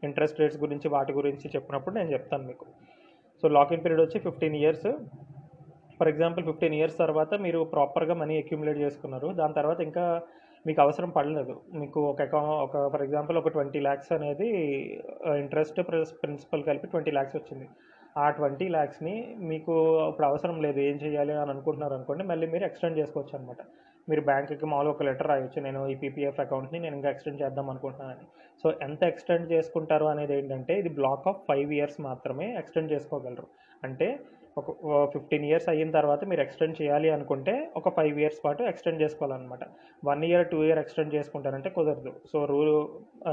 ఇంట్రెస్ట్ 0.07 0.39
రేట్స్ 0.41 0.59
గురించి 0.63 0.87
వాటి 0.95 1.11
గురించి 1.19 1.45
చెప్పినప్పుడు 1.55 1.95
నేను 1.99 2.09
చెప్తాను 2.15 2.45
మీకు. 2.51 2.65
సో 3.41 3.47
లాకిన్ 3.57 3.83
పీరియడ్ 3.83 4.03
వచ్చి 4.05 4.19
fifteen 4.25 4.57
years 4.61 4.87
for 5.97 6.09
example 6.11 6.45
fifteen 6.49 6.75
years 6.79 6.97
తర్వాత 7.03 7.33
మీరు 7.45 7.59
ప్రాపర్గా 7.73 8.13
మనీ 8.21 8.35
అక్యుములేట్ 8.43 8.79
చేసుకున్నారు. 8.85 9.27
దాని 9.39 9.57
తర్వాత 9.59 9.79
ఇంకా 9.89 10.05
మీకు 10.65 10.79
అవసరం 10.85 11.09
పడలేదు. 11.17 11.53
మీకు 11.81 11.99
ఒక 12.11 12.21
అకౌంట్ 12.27 12.51
ఒక 12.65 12.81
ఫర్ 12.93 13.03
ఎగ్జాంపుల్ 13.05 13.37
ఒక 13.41 13.51
ట్వంటీ 13.55 13.79
ల్యాక్స్ 13.85 14.11
అనేది 14.17 14.49
ఇంట్రెస్ట్ 15.43 15.79
ప్లస్ 15.87 16.11
ప్రిన్సిపల్ 16.23 16.65
కలిపి 16.69 16.89
ట్వంటీ 16.93 17.11
ల్యాక్స్ 17.17 17.37
వచ్చింది. 17.39 17.67
ఆ 18.23 18.25
ట్వంటీ 18.37 18.65
ల్యాక్స్ని 18.75 19.15
మీకు 19.51 19.73
ఇప్పుడు 20.09 20.27
అవసరం 20.29 20.57
లేదు 20.65 20.79
ఏం 20.89 20.95
చేయాలి 21.03 21.33
అని 21.41 21.51
అనుకుంటున్నారు 21.55 21.93
అనుకోండి 21.97 22.23
మళ్ళీ 22.31 22.47
మీరు 22.53 22.65
ఎక్స్టెండ్ 22.69 22.99
చేసుకోవచ్చు 23.01 23.35
అనమాట 23.37 23.61
మీరు 24.09 24.21
బ్యాంక్కి 24.29 24.67
మామూలుగా 24.71 24.93
ఒక 24.93 25.03
లెటర్ 25.07 25.29
రాయొచ్చు 25.31 25.59
నేను 25.65 25.81
ఈ 25.91 25.95
పీపీఎఫ్ 26.01 26.39
అకౌంట్ని 26.43 26.79
నేను 26.85 26.95
ఇంకా 26.99 27.09
ఎక్స్టెండ్ 27.13 27.39
చేద్దాం 27.41 27.67
అనుకుంటున్నాను 27.73 28.25
సో 28.63 28.67
ఎంత 28.87 29.01
ఎక్స్టెండ్ 29.11 29.45
చేసుకుంటారు 29.53 30.05
అనేది 30.13 30.33
ఏంటంటే 30.39 30.73
ఇది 30.81 30.91
బ్లాక్ 30.99 31.27
ఆఫ్ 31.31 31.41
ఫైవ్ 31.49 31.71
ఇయర్స్ 31.77 31.99
మాత్రమే 32.09 32.47
ఎక్స్టెండ్ 32.61 32.91
చేసుకోగలరు. 32.93 33.47
అంటే 33.83 34.07
ఒక 34.59 34.71
ఫిఫ్టీన్ 35.13 35.45
ఇయర్స్ 35.49 35.67
అయిన 35.73 35.89
తర్వాత 35.97 36.21
మీరు 36.29 36.41
ఎక్స్టెండ్ 36.45 36.75
చేయాలి 36.79 37.09
అనుకుంటే 37.15 37.53
ఒక 37.79 37.89
ఫైవ్ 37.97 38.17
ఇయర్స్ 38.21 38.39
పాటు 38.45 38.61
ఎక్స్టెండ్ 38.71 39.01
చేసుకోవాలన్నమాట. 39.03 39.63
One 40.09 40.23
year 40.29 40.49
two 40.51 40.59
year 40.67 40.81
extend 40.83 41.13
చేసుకుంటారంటే 41.17 41.69
కుదరదు. 41.77 42.11
సో 42.31 42.39
రూల్ 42.51 42.73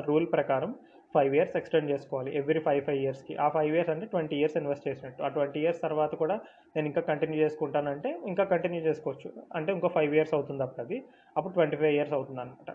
రూల్ 0.09 0.29
ప్రకారం 0.37 0.73
ఫైవ్ 1.15 1.33
ఇయర్స్ 1.37 1.57
ఎక్స్టెండ్ 1.61 1.91
చేసుకోవాలి. 1.93 2.31
ఎవ్రీ 2.41 2.61
ఫైవ్ 2.67 2.83
ఫైవ్ 2.89 3.01
ఇయర్స్కి 3.05 3.35
ఆ 3.45 3.47
ఫైవ్ 3.57 3.73
ఇయర్స్ 3.77 3.91
అంటే 3.95 4.07
ట్వంటీ 4.13 4.37
ఇయర్స్ 4.41 4.57
ఇన్వెస్ట్ 4.61 4.87
చేసినట్టు. 4.89 5.21
ఆ 5.27 5.29
ట్వంటీ 5.37 5.61
ఇయర్స్ 5.65 5.81
తర్వాత 5.87 6.15
కూడా 6.23 6.37
నేను 6.75 6.87
ఇంకా 6.91 7.03
కంటిన్యూ 7.11 7.39
చేసుకుంటానంటే 7.45 8.11
ఇంకా 8.33 8.45
కంటిన్యూ 8.55 8.81
చేసుకోవచ్చు. 8.89 9.31
అంటే 9.59 9.73
ఇంకో 9.77 9.91
ఫైవ్ 9.97 10.15
ఇయర్స్ 10.19 10.35
అవుతుంది 10.39 10.65
అప్పుడు 10.67 10.83
అది 10.87 10.99
అప్పుడు 11.37 11.53
ట్వంటీ 11.59 11.79
ఫైవ్ 11.83 11.95
ఇయర్స్ 11.99 12.15
అవుతుంది 12.19 12.43
అనమాట 12.45 12.73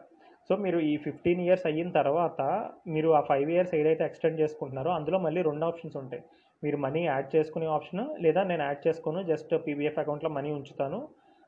సో 0.50 0.54
మీరు 0.64 0.80
ఈ 0.92 0.94
ఫిఫ్టీన్ 1.04 1.42
ఇయర్స్ 1.44 1.66
అయిన 1.70 1.90
తర్వాత 2.00 2.42
మీరు 2.94 3.10
ఆ 3.20 3.22
ఫైవ్ 3.30 3.50
ఇయర్స్ 3.54 3.76
ఏదైతే 3.82 4.04
ఎక్స్టెండ్ 4.10 4.42
చేసుకుంటున్నారో 4.42 4.92
అందులో 5.00 5.18
మళ్ళీ 5.26 5.42
రెండు 5.50 5.66
ఆప్షన్స్ 5.70 5.96
ఉంటాయి. 6.02 6.24
మీరు 6.63 6.77
మనీ 6.86 7.01
యాడ్ 7.05 7.29
చేసుకునే 7.36 7.67
ఆప్షన్ 7.77 8.03
లేదా 8.25 8.43
నేను 8.51 8.63
యాడ్ 8.67 8.82
చేసుకోను 8.88 9.22
జస్ట్ 9.32 9.53
పీబీఎఫ్ 9.65 10.00
అకౌంట్లో 10.03 10.32
మనీ 10.38 10.51
ఉంచుతాను 10.60 11.01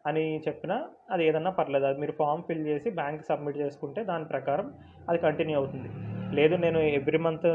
అని 0.09 0.23
చెప్పినా 0.47 0.75
అది 1.13 1.23
ఏదన్నా 1.27 1.51
పర్లేదు. 1.59 1.85
అది 1.89 1.99
మీరు 2.01 2.13
ఫామ్ 2.19 2.43
ఫిల్ 2.47 2.67
చేసి 2.71 2.89
బ్యాంక్ 2.99 3.23
సబ్మిట్ 3.29 3.61
చేసుకుంటే 3.61 4.01
దాని 4.09 4.25
ప్రకారం 4.33 4.67
అది 5.09 5.19
కంటిన్యూ 5.23 5.55
అవుతుంది. 5.61 5.89
లేదు 6.37 6.55
నేను 6.63 6.79
every 6.97 7.19
month 7.25 7.47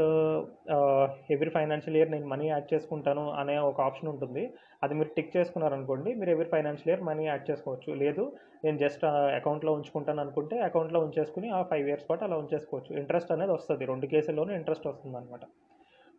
every 1.33 1.51
financial 1.55 1.97
year 1.97 2.11
నేను 2.13 2.27
మనీ 2.33 2.45
యాడ్ 2.49 2.67
చేసుకుంటాను 2.73 3.23
అనే 3.41 3.55
ఒక 3.69 3.81
ఆప్షన్ 3.87 4.11
ఉంటుంది. 4.13 4.43
అది 4.83 4.93
మీరు 4.99 5.09
టిక్ 5.15 5.33
చేసుకున్నారనుకోండి 5.37 6.11
మీరు 6.19 6.31
every 6.35 6.49
financial 6.55 6.91
year 6.91 7.07
money 7.09 7.25
add 7.27 7.45
చేసుకోవచ్చు. 7.49 7.89
లేదు 8.03 8.23
నేను 8.63 8.77
జస్ట్ 8.83 9.03
అకౌంట్లో 9.39 9.73
ఉంచుకుంటాను 9.79 10.21
అనుకుంటే 10.25 10.57
అకౌంట్లో 10.69 11.01
ఉంచేసుకుని 11.07 11.49
ఆ 11.57 11.61
ఫైవ్ 11.71 11.89
ఇయర్స్ 11.91 12.07
పాటు 12.09 12.23
అలా 12.27 12.37
ఉంచేసుకోవచ్చు. 12.43 12.91
ఇంట్రెస్ట్ 13.01 13.33
అనేది 13.35 13.53
వస్తుంది. 13.57 13.85
రెండు 13.91 14.07
కేసుల్లోనూ 14.15 14.53
ఇంట్రెస్ట్ 14.61 14.89
వస్తుంది 14.91 15.17
అనమాట 15.21 15.45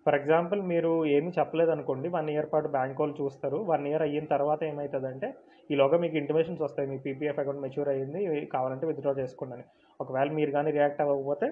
ఫర్ 0.07 0.17
ఎగ్జాంపుల్ 0.19 0.61
మీరు 0.73 0.93
ఏమీ 1.17 1.31
చెప్పలేదు 1.39 1.71
అనుకోండి 1.75 2.09
వన్ 2.17 2.31
ఇయర్ 2.35 2.49
పాటు 2.53 2.69
బ్యాంక్ 2.77 3.01
వాళ్ళు 3.03 3.17
చూస్తారు. 3.21 3.59
వన్ 3.73 3.85
ఇయర్ 3.91 4.05
అయిన 4.07 4.27
తర్వాత 4.35 4.61
ఏమవుతుందంటే 4.71 5.29
ఈలోగా 5.71 5.99
మీకు 6.05 6.17
ఇంటిమేషన్స్ 6.23 6.63
వస్తాయి. 6.67 6.89
మీ 6.93 6.97
పీపీఎఫ్ 7.05 7.41
అకౌంట్ 7.43 7.63
మెచ్యూర్ 7.65 7.91
అయ్యింది 7.93 8.23
కావాలంటే 8.55 8.87
విత్డ్రా 8.91 9.15
చేసుకోండి 9.21 9.55
అని. 9.57 9.67
ఒకవేళ 10.01 10.29
మీరు 10.39 10.53
కానీ 10.57 10.71
రియాక్ట్ 10.79 11.03
అవ్వకపోతే 11.05 11.49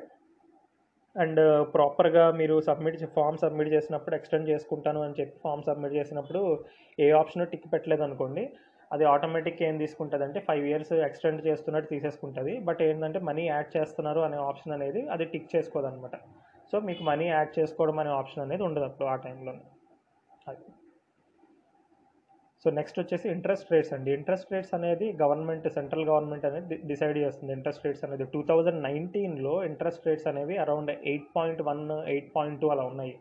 అండ్ 1.17 1.41
ప్రాపర్గా 1.75 2.25
మీరు 2.41 2.57
సబ్మిట్ 2.67 2.99
ఫామ్ 3.15 3.41
సబ్మిట్ 3.45 3.71
చేసినప్పుడు 3.77 4.15
ఎక్స్టెండ్ 4.19 4.51
చేసుకుంటాను 4.51 5.01
అని 5.07 5.17
చెప్పి 5.21 5.37
ఫామ్ 5.45 5.65
సబ్మిట్ 5.69 5.97
చేసినప్పుడు 6.01 6.43
ఏ 6.99 7.09
ఆప్షన్ 7.21 7.49
టిక్ 7.53 7.67
పెట్టలేదు 7.73 8.05
అనుకోండి 8.09 8.45
అది 8.91 9.05
ఆటోమేటిక్ 9.15 9.61
ఏం 9.69 9.75
తీసుకుంటుంది 9.83 10.25
అంటే 10.27 10.39
ఫైవ్ 10.49 10.65
ఇయర్స్ 10.71 10.93
ఎక్స్టెండ్ 11.09 11.41
చేస్తున్నట్టు 11.49 11.89
తీసేసుకుంటుంది. 11.95 12.55
బట్ 12.69 12.81
ఏంటంటే 12.89 13.19
మనీ 13.29 13.45
యాడ్ 13.49 13.71
చేస్తున్నారు 13.77 14.23
అనే 14.27 14.39
ఆప్షన్ 14.51 14.75
అనేది 14.77 15.03
అది 15.15 15.27
టిక్ 15.33 15.53
చేసుకోదనమాట. 15.57 16.17
సో 16.73 16.79
మీకు 16.89 17.03
మనీ 17.11 17.27
యాడ్ 17.31 17.51
చేసుకోవడం 17.59 17.97
అనే 18.03 18.11
ఆప్షన్ 18.21 18.43
అనేది 18.45 18.63
ఉండదు 18.69 18.87
అప్పుడు 18.89 19.09
ఆ 19.13 19.17
టైంలో 19.25 19.53
అది. 20.51 20.67
సో 22.63 22.69
నెక్స్ట్ 22.79 22.99
వచ్చేసి 23.01 23.27
ఇంట్రెస్ట్ 23.35 23.71
రేట్స్ 23.73 23.93
అండి. 23.97 24.11
ఇంట్రెస్ట్ 24.19 24.51
రేట్స్ 24.55 24.75
అనేది 24.79 25.07
గవర్నమెంట్ 25.23 25.67
సెంట్రల్ 25.77 26.07
గవర్నమెంట్ 26.11 26.45
అనేది 26.49 26.77
డిసైడ్ 26.91 27.19
చేస్తుంది 27.25 27.53
ఇంట్రెస్ట్ 27.59 27.85
రేట్స్ 27.87 28.05
అనేది. 28.07 28.25
టూ 28.35 28.41
థౌజండ్ 28.51 28.81
నైన్టీన్లో 28.89 29.55
ఇంట్రెస్ట్ 29.69 30.07
రేట్స్ 30.09 30.29
అనేవి 30.33 30.57
around 30.65 30.91
eight 31.13 31.29
point 31.37 31.63
one 31.71 31.83
eight 32.15 32.31
point 32.37 32.61
two 32.63 32.69
అలా 32.75 32.85
ఉన్నాయి. 32.93 33.15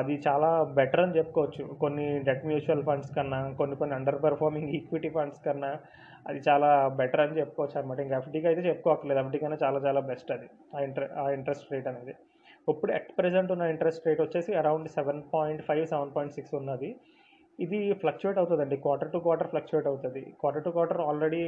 అది 0.00 0.14
చాలా 0.26 0.50
బెటర్ 0.78 1.02
అని 1.04 1.16
చెప్పుకోవచ్చు. 1.18 1.64
కొన్ని 1.82 2.06
డెట్ 2.26 2.44
మ్యూచువల్ 2.50 2.84
ఫండ్స్ 2.88 3.12
కన్నా 3.16 3.38
కొన్ని 3.60 3.76
కొన్ని 3.80 3.94
అండర్ 3.98 4.18
పెర్ఫార్మింగ్ 4.26 4.70
ఈక్విటీ 4.78 5.10
ఫండ్స్ 5.16 5.40
కన్నా 5.46 5.70
అది 6.28 6.40
చాలా 6.48 6.68
బెటర్ 7.00 7.22
అని 7.24 7.38
చెప్పుకోవచ్చు 7.40 7.76
అనమాట 7.80 7.98
ఇంకా 8.04 8.16
ఎఫ్డీకి 8.20 8.46
అయితే 8.50 8.62
చెప్పుకోవట్లేదు 8.68 9.20
ఎఫ్డీ 9.22 9.38
కన్నా 9.42 9.58
చాలా 9.64 9.80
చాలా 9.86 10.00
బెస్ట్ 10.10 10.30
అది. 10.36 10.48
ఆ 10.74 10.80
ఇంట్రె 10.88 11.08
ఆ 11.22 11.24
ఇంట్రెస్ట్ 11.38 11.72
రేట్ 11.74 11.88
అనేది. 11.92 12.14
ఇప్పుడు 12.72 12.90
అట్ 12.98 13.10
ప్రజెంట్ 13.18 13.50
ఉన్న 13.54 13.64
ఇంట్రెస్ట్ 13.72 14.06
రేట్ 14.08 14.22
వచ్చేసి 14.24 14.52
around 14.60 14.88
seven 14.96 15.20
point 15.34 15.62
five 15.68 15.84
seven 15.92 16.12
point 16.16 16.36
six 16.38 16.54
ఉన్నది. 16.60 16.90
ఇది 17.64 17.78
ఫ్లక్చువేట్ 18.02 18.38
అవుతుందండి. 18.40 18.76
క్వార్టర్ 18.84 19.10
టు 19.14 19.18
క్వార్టర్ 19.26 19.50
ఫ్లక్చువేట్ 19.52 19.88
అవుతుంది. 19.90 20.22
Quarter 20.40 20.64
to 20.66 20.70
quarter 20.76 21.02
already 21.08 21.42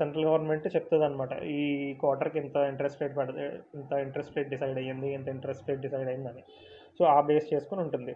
central 0.00 0.26
government 0.28 0.66
చెప్తుంది 0.76 1.04
అనమాట 1.08 1.32
ఈ 1.58 1.60
క్వార్టర్కి 2.00 2.38
ఇంత 2.44 2.56
ఇంట్రెస్ట్ 2.72 3.02
రేట్ 3.02 3.14
పడుతుంది 3.20 3.44
ఇంత 3.80 3.92
ఇంట్రెస్ట్ 4.06 4.34
రేట్ 4.38 4.50
డిసైడ్ 4.54 4.80
అయ్యింది 4.82 5.10
ఇంత 5.18 5.28
ఇంట్రెస్ట్ 5.36 5.68
రేట్ 5.70 5.82
డిసైడ్ 5.86 6.10
అయిందని 6.14 6.42
సో 6.98 7.04
ఆ 7.14 7.18
బేస్ 7.28 7.46
చేసుకుని 7.52 7.82
ఉంటుంది. 7.86 8.14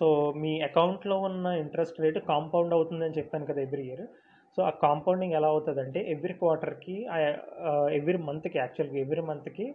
సో 0.00 0.06
మీ 0.42 0.54
అకౌంట్లో 0.68 1.16
ఉన్న 1.28 1.46
ఇంట్రెస్ట్ 1.64 2.00
రేట్ 2.04 2.18
కాంపౌండ్ 2.32 2.74
అవుతుందని 2.76 3.16
చెప్పాను 3.20 3.46
కదా 3.50 3.60
ఎవ్రీ 3.66 3.84
ఇయర్ 3.88 4.04
సో 4.56 4.60
ఆ 4.68 4.72
కాంపౌండింగ్ 4.84 5.34
ఎలా 5.38 5.48
అవుతుందంటే 5.54 6.00
ఎవ్రీ 6.14 6.34
క్వార్టర్కి 6.40 6.94
ఎవ్రీ 7.98 8.18
మంత్కి 8.28 8.56
యాక్చువల్గా 8.64 8.98
ఎవ్రీ 9.04 9.22
మంత్కి 9.30 9.66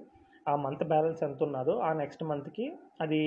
ఆ 0.45 0.53
మంత్ 0.63 0.83
బ్యాలెన్స్ 0.91 1.21
ఎంత 1.27 1.41
ఉన్నదో 1.47 1.73
ఆ 1.87 1.91
నెక్స్ట్ 2.01 2.23
మంత్కి 2.31 2.65
అది 3.01 3.21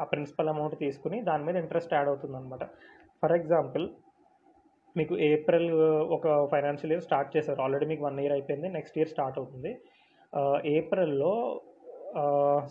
ఆ 0.00 0.06
ప్రిన్సిపల్ 0.12 0.50
అమౌంట్ 0.52 0.76
తీసుకుని 0.84 1.18
దాని 1.28 1.44
మీద 1.46 1.56
ఇంట్రెస్ట్ 1.64 1.94
యాడ్ 1.96 2.10
అవుతుంది 2.12 2.36
అనమాట 2.36 2.64
ఫర్ 3.22 3.34
ఎగ్జాంపుల్ 3.38 3.84
మీకు 4.96 5.14
ఏప్రిల్ 5.30 5.70
ఒక 6.16 6.26
ఫైనాన్షియల్ 6.52 6.92
ఇయర్ 6.92 7.04
స్టార్ట్ 7.06 7.30
చేశారు. 7.36 7.60
ఆల్రెడీ 7.64 7.86
మీకు 7.92 8.02
వన్ 8.08 8.18
ఇయర్ 8.22 8.34
అయిపోయింది 8.36 8.68
నెక్స్ట్ 8.68 8.98
ఇయర్ 8.98 9.12
స్టార్ట్ 9.12 9.38
అవుతుంది. 9.38 9.70
ఏప్రిల్లో 10.76 11.32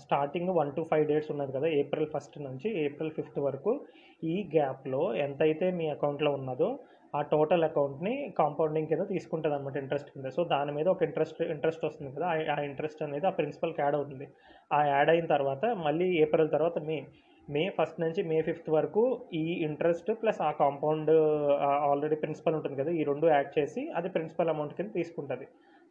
starting 0.04 0.52
one 0.60 0.72
to 0.76 0.82
five 0.92 1.06
dates 1.12 1.32
ఉన్నది 1.34 1.52
కదా 1.58 1.68
ఏప్రిల్ 1.80 2.10
ఫస్ట్ 2.14 2.38
నుంచి 2.48 2.68
ఏప్రిల్ 2.84 3.12
ఫిఫ్త్ 3.18 3.40
వరకు 3.48 3.72
ఈ 4.24 4.36
గ్యాప్లో 4.56 5.02
ఎంతైతే 5.26 5.68
మీ 5.80 5.86
అకౌంట్లో 5.96 6.32
ఉన్నదో 6.40 6.70
ఆ 7.14 7.22
టోటల్ 7.34 7.66
అకౌంట్ని 7.68 8.14
కాంపౌండింగ్ 8.40 8.90
కింద 8.92 9.04
తీసుకుంటుంది 9.14 9.56
అనమాట 9.58 9.78
ఇంట్రెస్ట్ 9.84 10.12
కింద. 10.14 10.28
సో 10.38 10.44
దాని 10.54 10.72
మీద 10.78 10.88
ఒక 10.94 11.02
ఇంట్రెస్ట్ 11.08 11.42
ఇంట్రెస్ట్ 11.56 11.84
వస్తుంది 11.88 12.12
కదా. 12.16 12.28
ఆ 12.54 12.58
ఇంట్రెస్ట్ 12.70 13.02
అనేది 13.08 13.28
ఆ 13.32 13.34
ప్రిన్సిపల్కి 13.40 13.82
యాడ్ 13.86 13.98
అవుతుంది. 14.00 14.28
ఆ 14.78 14.80
యాడ్ 14.94 15.12
అయిన 15.14 15.28
తర్వాత 15.36 15.66
మళ్ళీ 15.88 16.08
ఏప్రిల్ 16.24 16.52
తర్వాత 16.56 16.80
మే 16.90 16.98
మే 17.48 17.62
ఫస్ట్ 17.78 18.00
నుంచి 18.04 18.22
మే 18.30 18.38
ఫిఫ్త్ 18.48 18.70
వరకు 18.76 19.02
ఈ 19.40 19.46
ఇంట్రెస్ట్ 19.68 20.10
ప్లస్ 20.22 20.40
ఆ 20.48 20.52
కాంపౌండ్ 20.62 21.10
ఆల్రెడీ 21.90 22.18
ప్రిన్సిపల్ 22.24 22.56
ఉంటుంది 22.58 22.78
కదా 22.82 22.92
ఈ 23.00 23.02
రెండు 23.10 23.28
యాడ్ 23.34 23.50
చేసి 23.58 23.82
అది 24.00 24.10
ప్రిన్సిపల్ 24.16 24.52
అమౌంట్ 24.54 24.76
కింద 24.78 24.92
తీసుకుంటుంది. 25.00 25.46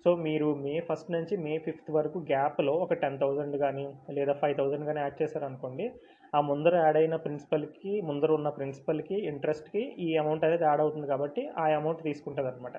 సో 0.04 0.10
మీరు 0.26 0.48
మే 0.64 0.74
ఫస్ట్ 0.88 1.10
నుంచి 1.16 1.34
మే 1.46 1.54
ఫిఫ్త్ 1.66 1.90
వరకు 1.96 2.18
గ్యాప్లో 2.30 2.74
ఒక 2.84 2.96
టెన్ 3.02 3.18
థౌజండ్ 3.22 3.56
కానీ 3.64 3.84
లేదా 4.18 4.34
ఫైవ్ 4.42 4.56
థౌజండ్ 4.60 4.86
కానీ 4.88 5.00
యాడ్ 5.04 5.18
చేశారనుకోండి 5.22 5.86
ఆ 6.32 6.40
ముందర 6.40 6.74
యాడ్ 6.76 6.98
అయిన 7.00 7.16
ప్రిన్సిపల్కి 7.16 7.92
ముందర 8.08 8.30
ఉన్న 8.32 8.48
ప్రిన్సిపల్కి 8.48 9.16
ఇంట్రెస్ట్కి 9.30 9.82
ఈ 9.98 10.08
అమౌంట్ 10.16 10.44
అనేది 10.44 10.64
యాడ్ 10.64 10.82
అవుతుంది 10.84 11.06
కాబట్టి 11.06 11.42
ఆ 11.58 11.64
అమౌంట్ 11.78 12.02
తీసుకుంటుంది 12.08 12.50
అనమాట 12.52 12.76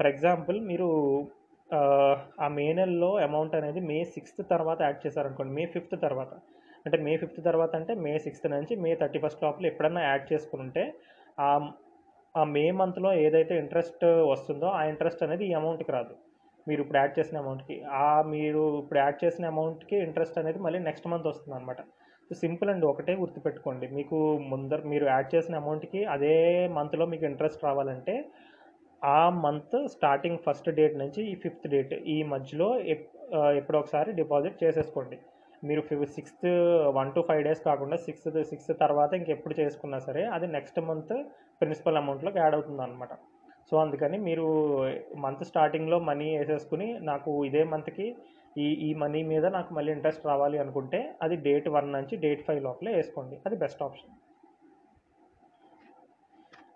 ఫర్ 0.00 0.08
ఎగ్జాంపుల్ 0.12 0.58
మీరు 0.70 0.88
ఆ 2.40 2.48
మే 2.56 2.66
నెలలో 2.72 3.10
అమౌంట్ 3.26 3.54
అనేది 3.54 3.80
మే 3.90 3.98
సిక్స్త్ 4.14 4.42
తర్వాత 4.50 4.78
యాడ్ 4.82 5.00
చేశారనుకోండి 5.04 5.52
మే 5.58 5.64
ఫిఫ్త్ 5.74 5.96
తర్వాత. 6.02 6.32
అంటే 6.86 6.96
మే 7.06 7.12
ఫిఫ్త్ 7.22 7.40
తర్వాత 7.48 7.72
అంటే 7.80 7.92
మే 8.04 8.12
సిక్స్త్ 8.18 8.46
నుంచి 8.54 8.76
మే 8.84 8.90
థర్టీ 8.94 9.18
ఫస్ట్ 9.24 9.42
లోపల 9.44 9.66
ఎప్పుడన్నా 9.66 10.02
యాడ్ 10.04 10.26
చేసుకుంటే 10.32 10.82
ఆ 11.38 11.48
ఆ 12.34 12.42
మే 12.54 12.64
మంత్లో 12.80 13.10
ఏదైతే 13.24 13.54
ఇంట్రెస్ట్ 13.62 14.04
వస్తుందో 14.32 14.68
ఆ 14.78 14.82
ఇంట్రెస్ట్ 14.92 15.24
అనేది 15.26 15.44
ఈ 15.48 15.52
అమౌంట్కి 15.60 15.92
రాదు. 15.92 16.14
మీరు 16.66 16.80
ఇప్పుడు 16.84 16.98
యాడ్ 16.98 17.14
చేసిన 17.18 17.36
అమౌంట్కి 17.38 17.76
ఆ 18.00 18.06
మీరు 18.32 18.62
ఇప్పుడు 18.80 18.98
యాడ్ 18.98 19.18
చేసిన 19.24 19.44
అమౌంట్కి 19.46 19.96
ఇంట్రెస్ట్ 20.06 20.38
అనేది 20.42 20.58
మళ్ళీ 20.66 20.80
నెక్స్ట్ 20.88 21.08
మంత్ 21.12 21.28
వస్తుంది 21.30 21.56
అనమాట 21.58 21.80
సింపుల్ 22.40 22.70
అండి 22.72 22.86
ఒకటే 22.90 23.14
గుర్తుపెట్టుకోండి. 23.22 23.86
మీకు 23.96 24.18
ముందర 24.52 24.80
మీరు 24.92 25.04
యాడ్ 25.12 25.28
చేసిన 25.34 25.54
అమౌంట్కి 25.62 26.00
అదే 26.14 26.34
మంత్లో 26.78 27.06
మీకు 27.12 27.24
ఇంట్రెస్ట్ 27.30 27.66
రావాలంటే 27.68 28.14
ఆ 29.02 29.20
మంత్ 29.44 29.76
స్టార్టింగ్ 29.94 30.42
ఫస్ట్ 30.46 30.70
డేట్ 30.78 30.96
నుంచి 31.02 31.20
ఈ 31.32 31.34
ఫిఫ్త్ 31.44 31.68
డేట్ 31.74 31.94
ఈ 32.14 32.18
మధ్యలో 32.32 32.68
ఎప్పుడో 33.60 33.78
ఒకసారి 33.82 34.10
డిపాజిట్ 34.20 34.62
చేసేసుకోండి. 34.64 35.18
మీరు 35.68 35.82
sixth 36.16 36.48
one 36.98 37.12
to 37.16 37.20
five 37.28 37.42
days 37.46 37.62
కాకుండా 37.68 37.96
సిక్స్త్ 38.06 38.38
సిక్స్త్ 38.50 38.72
తర్వాత 38.84 39.12
ఇంకెప్పుడు 39.20 39.54
చేసుకున్నా 39.60 39.98
సరే 40.08 40.22
అది 40.36 40.46
నెక్స్ట్ 40.56 40.80
మంత్ 40.88 41.14
ప్రిన్సిపల్ 41.60 42.00
అమౌంట్లోకి 42.00 42.38
యాడ్ 42.42 42.56
అవుతుంది 42.58 42.82
అనమాట 42.86 43.14
సో 43.70 43.76
అందుకని 43.82 44.16
మీరు 44.28 44.46
మంత్ 45.24 45.44
స్టార్టింగ్లో 45.50 45.98
మనీ 46.08 46.28
వేసేసుకుని 46.38 46.88
నాకు 47.10 47.30
ఇదే 47.48 47.62
మంత్కి 47.72 48.06
ఈ 48.56 48.66
ఈ 48.86 48.88
మనీ 49.02 49.20
మీద 49.30 49.44
నాకు 49.54 49.70
మళ్ళీ 49.76 49.90
ఇంట్రెస్ట్ 49.96 50.24
రావాలి 50.30 50.56
అనుకుంటే 50.62 50.98
అది 51.24 51.36
డేట్ 51.46 51.68
వన్ 51.76 51.88
నుంచి 51.96 52.14
డేట్ 52.24 52.42
ఫైవ్ 52.46 52.60
లోపలే 52.66 52.92
వేసుకోండి. 52.98 53.36
అది 53.46 53.56
బెస్ట్ 53.62 53.82
ఆప్షన్ 53.86 54.12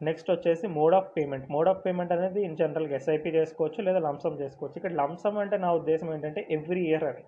నెక్స్ట్ 0.09 0.31
వచ్చేసి 0.33 0.67
mode 0.79 0.95
of 0.99 1.11
payment 1.17 1.47
mode 1.55 1.69
of 1.73 1.83
payment 1.85 2.13
అనేది 2.17 2.41
ఇన్ 2.47 2.57
జనరల్గా 2.61 2.95
ఎస్ఐపి 2.99 3.31
చేసుకోవచ్చు 3.37 3.81
లేదా 3.87 4.01
లంసమ్ 4.07 4.41
చేసుకోవచ్చు. 4.43 4.77
ఇక్కడ 4.81 4.95
లంసమ్ 5.03 5.39
అంటే 5.43 5.57
నా 5.65 5.71
ఉద్దేశం 5.81 6.09
ఏంటంటే 6.15 6.43
ఎవ్రీ 6.57 6.83
ఇయర్ 6.89 7.07
అని. 7.11 7.25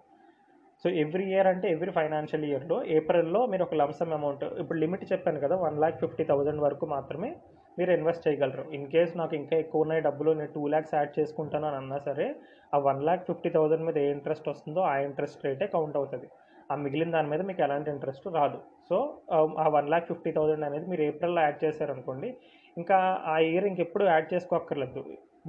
సో 0.83 0.89
ఎవ్రీ 1.03 1.25
ఇయర్ 1.31 1.49
అంటే 1.53 1.67
ఎవ్రీ 1.75 1.93
ఫైనాన్షియల్ 1.99 2.45
ఇయర్లో 2.49 2.77
ఏప్రిల్లో 2.97 3.41
మీరు 3.53 3.63
ఒక 3.67 3.77
లంసమ్ 3.83 4.13
అమౌంట్ 4.19 4.45
ఇప్పుడు 4.63 4.79
లిమిట్ 4.83 5.07
చెప్పాను 5.13 5.41
కదా 5.45 5.57
వన్ 5.67 5.79
ల్యాక్ 5.83 5.97
ఫిఫ్టీ 6.03 6.25
థౌజండ్ 6.31 6.63
వరకు 6.67 6.87
మాత్రమే 6.97 7.31
మీరు 7.79 7.91
ఇన్వెస్ట్ 7.97 8.25
చేయగలరు. 8.27 8.65
ఇన్ 8.77 8.87
కేస్ 8.95 9.13
నాకు 9.21 9.35
ఇంకా 9.41 9.55
ఎక్కువ 9.63 9.85
ఉన్నాయి 9.85 10.03
డబ్బులు 10.09 10.31
నేను 10.41 10.53
టూ 10.57 10.63
ల్యాక్స్ 10.75 10.95
యాడ్ 10.99 11.13
చేసుకుంటాను 11.19 11.67
అని 11.71 11.79
అన్నా 11.83 11.99
సరే 12.09 12.27
ఆ 12.75 12.79
వన్ 12.89 13.03
ల్యాక్ 13.09 13.25
ఫిఫ్టీ 13.31 13.51
థౌసండ్ 13.57 13.85
మీద 13.89 13.99
ఏ 14.05 14.09
ఇంట్రెస్ట్ 14.17 14.49
వస్తుందో 14.53 14.83
ఆ 14.93 14.95
ఇంట్రెస్ట్ 15.09 15.45
రేటే 15.47 15.69
కౌంట్ 15.77 15.99
అవుతుంది. 16.01 16.29
ఆ 16.71 16.77
మిగిలిన 16.85 17.11
దాని 17.17 17.29
మీద 17.33 17.43
మీకు 17.51 17.63
ఎలాంటి 17.67 17.89
ఇంట్రెస్ట్ 17.95 18.27
రాదు. 18.39 18.59
సో 18.89 18.97
um, 19.37 19.51
ఆ 19.63 19.67
వన్ 19.77 19.89
ల్యాక్ 19.93 20.07
ఫిఫ్టీ 20.11 20.31
థౌసండ్ 20.37 20.67
అనేది 20.69 20.87
మీరు 20.93 21.03
ఏప్రిల్లో 21.11 21.41
యాడ్ 21.47 21.59
చేశారనుకోండి 21.65 22.29
ఇంకా 22.77 22.99
ఆ 23.33 23.35
ఇయర్ 23.49 23.67
ఇంకెప్పుడు 23.71 24.05
యాడ్ 24.13 24.29
చేసుకోక్కర్లేదు 24.33 25.01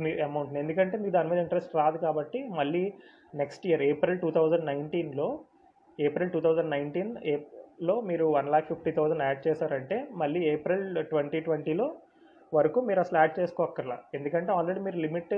మీ 0.04 0.12
అమౌంట్ని 0.28 0.60
ఎందుకంటే 0.64 0.96
మీకు 1.02 1.14
దాని 1.18 1.30
మీద 1.32 1.40
ఇంట్రెస్ట్ 1.46 1.74
రాదు 1.82 1.98
కాబట్టి 2.06 2.40
మళ్ళీ 2.60 2.84
next 3.34 3.66
year 3.70 3.84
April 3.90 4.20
two 4.24 4.30
thousand 4.38 4.66
నైన్టీన్లో 4.72 5.28
ఏప్రిల్ 6.00 6.32
టూ 6.36 6.42
థౌజండ్ 6.46 6.72
నైన్టీన్లో 6.76 7.96
మీరు 8.10 8.26
one 8.38 8.50
lakh 8.54 8.70
fifty 8.72 8.92
thousand 8.98 9.24
add 9.26 9.42
చేశారంటే 9.48 9.98
మళ్ళీ 10.22 10.42
ఏప్రిల్ 10.54 10.86
ట్వంటీ 11.12 11.40
ట్వంటీలో 11.40 11.88
వరకు 12.58 12.80
మీరు 12.88 13.00
అసలు 13.04 13.18
యాడ్ 13.22 13.34
చేసుకోక్కర్లా. 13.40 13.98
ఎందుకంటే 14.18 14.52
ఆల్రెడీ 14.58 14.82
మీరు 14.86 14.98
లిమిట్ 15.06 15.34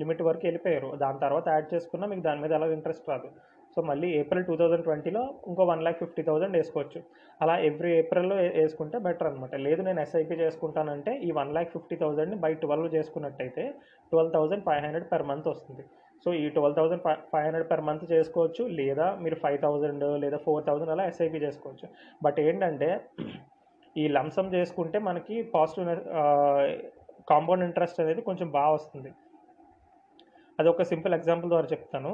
లిమిట్ 0.00 0.22
వరకు 0.28 0.44
వెళ్ళిపోయారు. 0.48 0.88
దాని 1.02 1.18
తర్వాత 1.24 1.46
యాడ్ 1.54 1.68
చేసుకున్నా 1.74 2.06
మీకు 2.12 2.24
దాని 2.28 2.42
మీద 2.44 2.52
ఎలా 2.58 2.68
ఇంట్రెస్ట్ 2.78 3.10
రాదు. 3.12 3.28
సో 3.74 3.82
మళ్ళీ 3.88 4.08
ఏప్రిల్ 4.18 4.46
టూ 4.48 4.54
థౌజండ్ 4.60 4.84
ట్వంటీలో 4.86 5.22
ఇంకో 5.50 5.62
వన్ 5.70 5.82
ల్యాక్ 5.86 5.98
ఫిఫ్టీ 6.02 6.22
థౌసండ్ 6.28 6.56
వేసుకోవచ్చు. 6.58 7.00
అలా 7.42 7.54
ఎవ్రీ 7.68 7.90
ఏప్రిల్లో 8.00 8.36
వేసుకుంటే 8.60 8.96
బెటర్ 9.06 9.28
అనమాట 9.30 9.54
లేదు 9.66 9.80
నేను 9.88 10.00
ఎస్ఐపి 10.04 10.36
చేసుకుంటానంటే 10.42 11.12
ఈ 11.26 11.30
వన్ 11.38 11.52
ల్యాక్ 11.56 11.72
ఫిఫ్టీ 11.74 11.96
థౌసండ్ని 12.02 12.36
బై 12.44 12.52
ట్వెల్వ్ 12.62 12.88
చేసుకున్నట్టయితే 12.96 13.64
twelve 14.12 14.32
thousand 14.36 14.64
five 14.68 14.80
hundred 14.86 15.08
per 15.12 15.26
month 15.30 15.48
వస్తుంది. 15.52 15.84
సో 16.24 16.28
ఈ 16.42 16.44
twelve 16.56 16.78
thousand 16.78 17.02
five 17.32 17.46
hundred 17.46 17.68
per 17.72 17.84
month 17.88 18.06
చేసుకోవచ్చు. 18.14 18.64
లేదా 18.80 19.08
మీరు 19.24 19.38
ఫైవ్ 19.44 19.58
థౌసండ్ 19.66 20.06
లేదా 20.24 20.38
ఫోర్ 20.46 20.64
థౌసండ్ 20.68 20.94
అలా 20.94 21.06
ఎస్ఐపి 21.12 21.44
చేసుకోవచ్చు. 21.46 21.88
బట్ 22.26 22.40
ఏంటంటే 22.46 22.90
ఈ 24.00 24.04
లంసం 24.16 24.46
చేసుకుంటే 24.54 24.98
మనకి 25.08 25.36
పాజిటివ్ 25.54 25.88
కాంపౌండ్ 27.30 27.64
ఇంట్రెస్ట్ 27.66 28.00
అనేది 28.02 28.20
కొంచెం 28.28 28.48
బాగా 28.56 28.72
వస్తుంది. 28.78 29.10
అది 30.58 30.68
ఒక 30.72 30.84
సింపుల్ 30.90 31.14
ఎగ్జాంపుల్ 31.18 31.50
ద్వారా 31.52 31.68
చెప్తాను. 31.74 32.12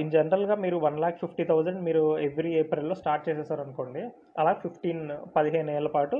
ఇన్ 0.00 0.10
జనరల్గా 0.14 0.54
మీరు 0.64 0.76
వన్ 0.86 0.98
ల్యాక్ 1.02 1.20
ఫిఫ్టీ 1.22 1.44
థౌజండ్ 1.50 1.80
మీరు 1.86 2.02
ఎవ్రీ 2.26 2.50
ఏప్రిల్లో 2.60 2.96
స్టార్ట్ 3.00 3.24
చేసేసారు 3.28 3.62
అనుకోండి 3.66 4.02
అలా 4.40 4.52
ఫిఫ్టీన్ 4.64 5.02
పదిహేను 5.36 5.70
ఏళ్ళ 5.76 5.88
పాటు 5.96 6.18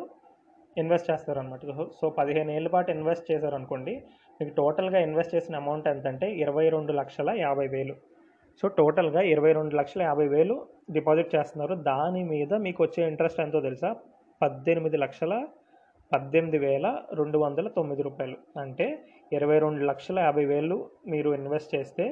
ఇన్వెస్ట్ 0.82 1.10
చేస్తారనమాట 1.10 1.60
సో 1.98 2.06
పదిహేను 2.18 2.50
ఏళ్ళ 2.56 2.68
పాటు 2.74 2.90
ఇన్వెస్ట్ 2.96 3.30
చేశారనుకోండి 3.32 3.94
మీకు 4.38 4.52
టోటల్గా 4.60 4.98
ఇన్వెస్ట్ 5.06 5.34
చేసిన 5.36 5.60
అమౌంట్ 5.62 5.86
ఎంత 5.92 6.06
అంటే 6.12 6.26
ఇరవై 6.42 6.66
రెండు 6.74 6.92
లక్షల 7.00 7.30
యాభై 7.44 7.66
వేలు. 7.74 7.94
సో 8.60 8.68
టోటల్గా 8.68 9.20
ఇరవై 9.20 9.52
రెండు 9.52 9.74
లక్షల 9.76 10.02
యాభై 10.02 10.28
వేలు 10.28 10.66
డిపాజిట్ 10.90 11.34
చేస్తున్నారు. 11.34 11.74
దాని 11.74 12.24
మీద 12.24 12.54
మీకు 12.54 12.82
వచ్చే 12.84 13.08
ఇంట్రెస్ట్ 13.08 13.40
ఎంతో 13.40 13.60
తెలుసా? 13.60 13.96
పద్దెనిమిది 14.42 14.96
లక్షల 14.96 15.46
పద్దెనిమిది 16.12 16.58
వేల 16.58 16.86
రెండు 17.14 17.38
వందల 17.38 17.68
తొమ్మిది 17.68 18.02
రూపాయలు. 18.02 18.36
అంటే 18.60 18.86
ఇరవై 19.32 19.58
రెండు 19.58 19.84
లక్షల 19.84 20.18
యాభై 20.18 20.44
వేలు 20.44 20.90
మీరు 21.08 21.34
ఇన్వెస్ట్ 21.34 21.74
చేస్తే 21.74 22.04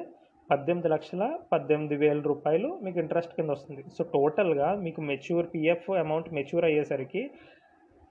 పద్దెనిమిది 0.51 0.89
లక్షల 0.89 1.25
పద్దెనిమిది 1.53 1.97
వేల 1.97 2.21
రూపాయలు 2.21 2.79
మీకు 2.83 2.99
ఇంట్రెస్ట్ 2.99 3.37
కింద 3.37 3.51
వస్తుంది. 3.51 3.85
సో 3.99 4.05
టోటల్గా 4.05 4.75
మీకు 4.75 5.01
మెచ్యూర్ 5.01 5.47
పిఎఫ్ 5.55 5.91
అమౌంట్ 5.91 6.33
మెచ్యూర్ 6.33 6.65
అయ్యేసరికి 6.65 7.31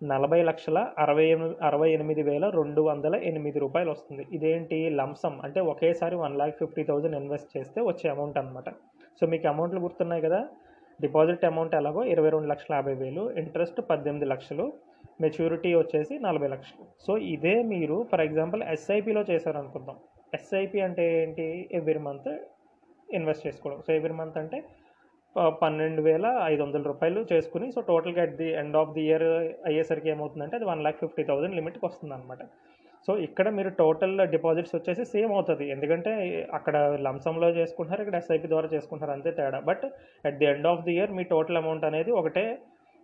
నలభై 0.04 0.44
లక్షల 0.44 0.88
అరవై 0.98 1.26
ఎనిమిది 1.26 1.56
అరవై 1.62 1.92
ఎనిమిది 1.92 2.24
వేల 2.24 2.50
రెండు 2.50 2.82
వందల 2.82 3.16
ఎనిమిది 3.16 3.60
రూపాయలు 3.60 3.92
వస్తుంది. 3.92 4.28
ఇదేంటి? 4.32 4.90
లంసమ్ 4.90 5.40
అంటే 5.44 5.60
ఒకేసారి 5.60 6.16
one 6.16 6.36
lakh 6.36 6.58
fifty 6.60 6.84
thousand 6.84 7.16
invest 7.16 7.58
చేస్తే 7.58 7.82
వచ్చే 7.82 8.10
అమౌంట్ 8.10 8.38
అనమాట 8.38 8.70
సో 9.20 9.28
మీకు 9.28 9.48
అమౌంట్లు 9.48 9.80
గుర్తున్నాయి 9.80 10.22
కదా? 10.22 10.48
డిపాజిట్ 11.02 11.46
అమౌంట్ 11.46 11.76
ఎలాగో 11.76 12.04
ఇరవై 12.04 12.30
రెండు 12.30 12.48
లక్షల 12.48 12.76
యాభై 12.76 12.94
వేలు 12.94 13.32
ఇంట్రెస్ట్ 13.32 13.82
పద్దెనిమిది 13.90 14.26
లక్షలు 14.26 14.74
మెచ్యూరిటీ 15.22 15.76
వచ్చేసి 15.76 16.20
నలభై 16.20 16.48
లక్షలు. 16.48 16.86
సో 17.08 17.18
ఇదే 17.18 17.62
మీరు 17.62 18.06
ఫర్ 18.12 18.22
ఎగ్జాంపుల్ 18.22 18.64
ఎస్ఐపిలో 18.64 19.22
చేశారనుకుందాం. 19.22 19.96
ఎస్ఐపి 20.34 20.82
అంటే 20.82 21.24
ఏంటి? 21.24 21.70
ఎవ్రీ 21.72 22.00
మంత్ 22.00 22.38
ఇన్వెస్ట్ 23.14 23.48
చేసుకోవడం. 23.48 23.82
సో 23.88 23.94
ఎవ్రీ 23.94 24.14
మంత్ 24.14 24.38
అంటే 24.38 24.64
పన్నెండు 25.62 26.02
వేల 26.08 26.26
ఐదు 26.52 26.62
వందల 26.64 26.84
రూపాయలు 26.90 27.20
చేసుకుని 27.32 27.68
సో 27.76 27.80
టోటల్గా 27.88 28.22
at 28.26 28.36
the 28.42 28.50
end 28.62 28.78
of 28.82 28.92
the 28.98 29.04
year 29.08 29.26
అయ్యేసరికి 29.70 30.10
ఏమవుతుందంటే 30.14 30.56
అది 30.60 30.66
వన్ 30.72 30.84
ల్యాక్ 30.86 31.00
ఫిఫ్టీ 31.04 31.24
థౌసండ్ 31.30 31.58
లిమిట్కి 31.60 31.84
వస్తుంది 31.88 32.14
అనమాట 32.18 32.44
సో 33.08 33.14
ఇక్కడ 33.28 33.48
మీరు 33.58 33.70
టోటల్ 33.80 34.14
డిపాజిట్స్ 34.34 34.76
వచ్చేసి 34.76 35.04
సేమ్ 35.14 35.32
అవుతుంది. 35.38 35.66
ఎందుకంటే 35.76 36.12
అక్కడ 36.58 36.76
లంసంలో 37.08 37.48
చేసుకుంటున్నారు 37.58 38.04
ఇక్కడ 38.04 38.20
ఎస్ఐపి 38.22 38.52
ద్వారా 38.54 38.68
చేసుకుంటున్నారు 38.76 39.16
అంతే 39.18 39.32
తేడా. 39.40 39.60
But 39.70 39.84
at 40.28 40.38
the 40.42 40.48
end 40.52 40.70
of 40.72 40.84
the 40.88 40.94
year 40.98 41.12
me 41.18 41.26
total 41.34 41.60
amount 41.62 41.88
అనేది 41.90 42.14
ఒకటే 42.20 42.46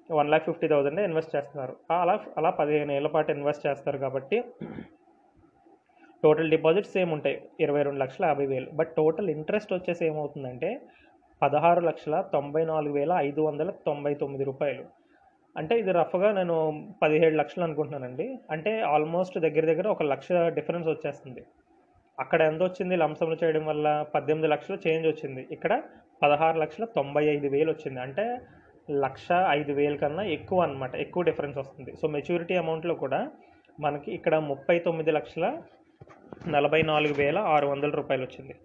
one 0.09 0.29
lakh 0.33 0.47
fifty 0.49 0.67
thousand 0.73 1.01
invest 1.07 1.33
చేస్తున్నారు. 1.35 1.73
అలా 1.97 2.15
అలా 2.41 2.51
పదిహేను 2.61 2.93
ఏళ్ళ 2.99 3.09
పాటు 3.15 3.31
ఇన్వెస్ట్ 3.37 3.65
చేస్తారు 3.67 3.99
కాబట్టి 4.05 4.39
టోటల్ 6.23 6.49
డిపాజిట్ 6.55 6.87
సేమ్ 6.95 7.11
ఉంటాయి. 7.17 7.37
ఇరవై 7.65 7.81
రెండు 7.87 8.01
లక్షల 8.05 8.25
యాభై 8.31 8.47
వేలు. 8.53 8.69
బట్ 8.79 8.89
టోటల్ 9.01 9.29
ఇంట్రెస్ట్ 9.37 9.73
వచ్చేసి 9.77 10.03
ఏమవుతుందంటే 10.07 10.71
పదహారు 11.41 11.81
లక్షల 11.81 12.21
తొంభై 12.21 12.65
నాలుగు 12.65 12.93
వేల 12.93 13.11
ఐదు 13.17 13.41
వందల 13.41 13.69
తొంభై 13.69 14.13
తొమ్మిది 14.13 14.43
రూపాయలు. 14.43 14.83
అంటే 15.57 15.79
ఇది 15.79 15.91
రఫ్గా 15.91 16.31
నేను 16.31 16.87
పదిహేడు 17.01 17.35
లక్షలు 17.35 17.63
అనుకుంటున్నానండి. 17.63 18.39
అంటే 18.51 18.81
ఆల్మోస్ట్ 18.81 19.39
దగ్గర 19.39 19.65
దగ్గర 19.65 19.87
ఒక 19.87 20.03
లక్ష 20.03 20.27
డిఫరెన్స్ 20.31 20.87
వచ్చేస్తుంది. 20.87 21.43
అక్కడ 22.19 22.41
ఎంత 22.41 22.63
వచ్చింది? 22.63 22.95
లంసంలు 22.95 23.37
చేయడం 23.43 23.65
వల్ల 23.65 24.05
పద్దెనిమిది 24.15 24.47
లక్షలు 24.47 24.77
చేంజ్ 24.87 25.07
వచ్చింది. 25.07 25.47
ఇక్కడ 25.51 25.81
పదహారు 26.23 26.57
లక్షల 26.57 26.85
తొంభై 26.85 27.25
ఐదు 27.25 27.47
వేలు 27.47 27.71
వచ్చింది. 27.71 27.99
అంటే 27.99 28.37
లక్ష 28.91 29.27
ఐదు 29.49 29.71
వేల 29.71 29.95
కన్నా 29.95 30.23
ఎక్కువ 30.23 30.61
అనమాట 30.61 30.95
ఎక్కువ 30.95 31.23
డిఫరెన్స్ 31.23 31.57
వస్తుంది. 31.57 31.95
సో 32.01 32.07
మెచ్యూరిటీ 32.07 32.55
అమౌంట్లో 32.55 32.95
కూడా 32.95 33.31
మనకి 33.79 34.11
ఇక్కడ 34.11 34.35
ముప్పై 34.35 34.79
తొమ్మిది 34.79 35.11
లక్షల 35.11 35.61
నలభై 36.47 36.81
నాలుగు 36.81 37.13
వేల 37.13 37.37
ఆరు 37.37 37.67
వందల 37.67 37.89
రూపాయలు 37.89 38.23
వచ్చింది. 38.23 38.55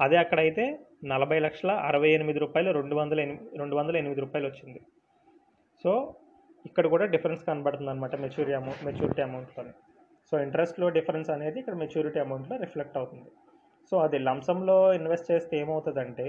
అదే 0.00 0.16
అక్కడైతే 0.22 0.64
నలభై 1.12 1.38
లక్షల 1.46 1.72
అరవై 1.88 2.10
ఎనిమిది 2.16 2.38
రూపాయలు 2.44 2.70
రెండు 2.78 2.94
వందల 3.00 3.18
ఎనిమిది 3.24 3.58
రెండు 3.60 3.76
వందల 3.78 3.96
ఎనిమిది 4.02 4.20
రూపాయలు 4.24 4.46
వచ్చింది. 4.50 4.80
సో 5.82 5.92
ఇక్కడ 6.68 6.86
కూడా 6.94 7.04
డిఫరెన్స్ 7.14 7.42
కనబడుతుంది 7.48 7.90
అనమాట 7.92 8.14
మెచ్యూరిటీ 8.24 8.54
అమౌంట్ 8.60 8.80
మెచ్యూరిటీ 8.88 9.22
అమౌంట్లో 9.26 9.64
సో 10.30 10.34
ఇంట్రెస్ట్లో 10.46 10.86
డిఫరెన్స్ 10.96 11.28
అనేది 11.34 11.58
ఇక్కడ 11.62 11.76
మెచ్యూరిటీ 11.82 12.18
అమౌంట్లో 12.24 12.56
రిఫ్లెక్ట్ 12.64 12.96
అవుతుంది. 13.00 13.30
సో 13.90 13.94
అది 14.06 14.18
లంసంలో 14.28 14.78
ఇన్వెస్ట్ 14.98 15.28
చేస్తే 15.32 15.54
ఏమవుతుందంటే 15.62 16.26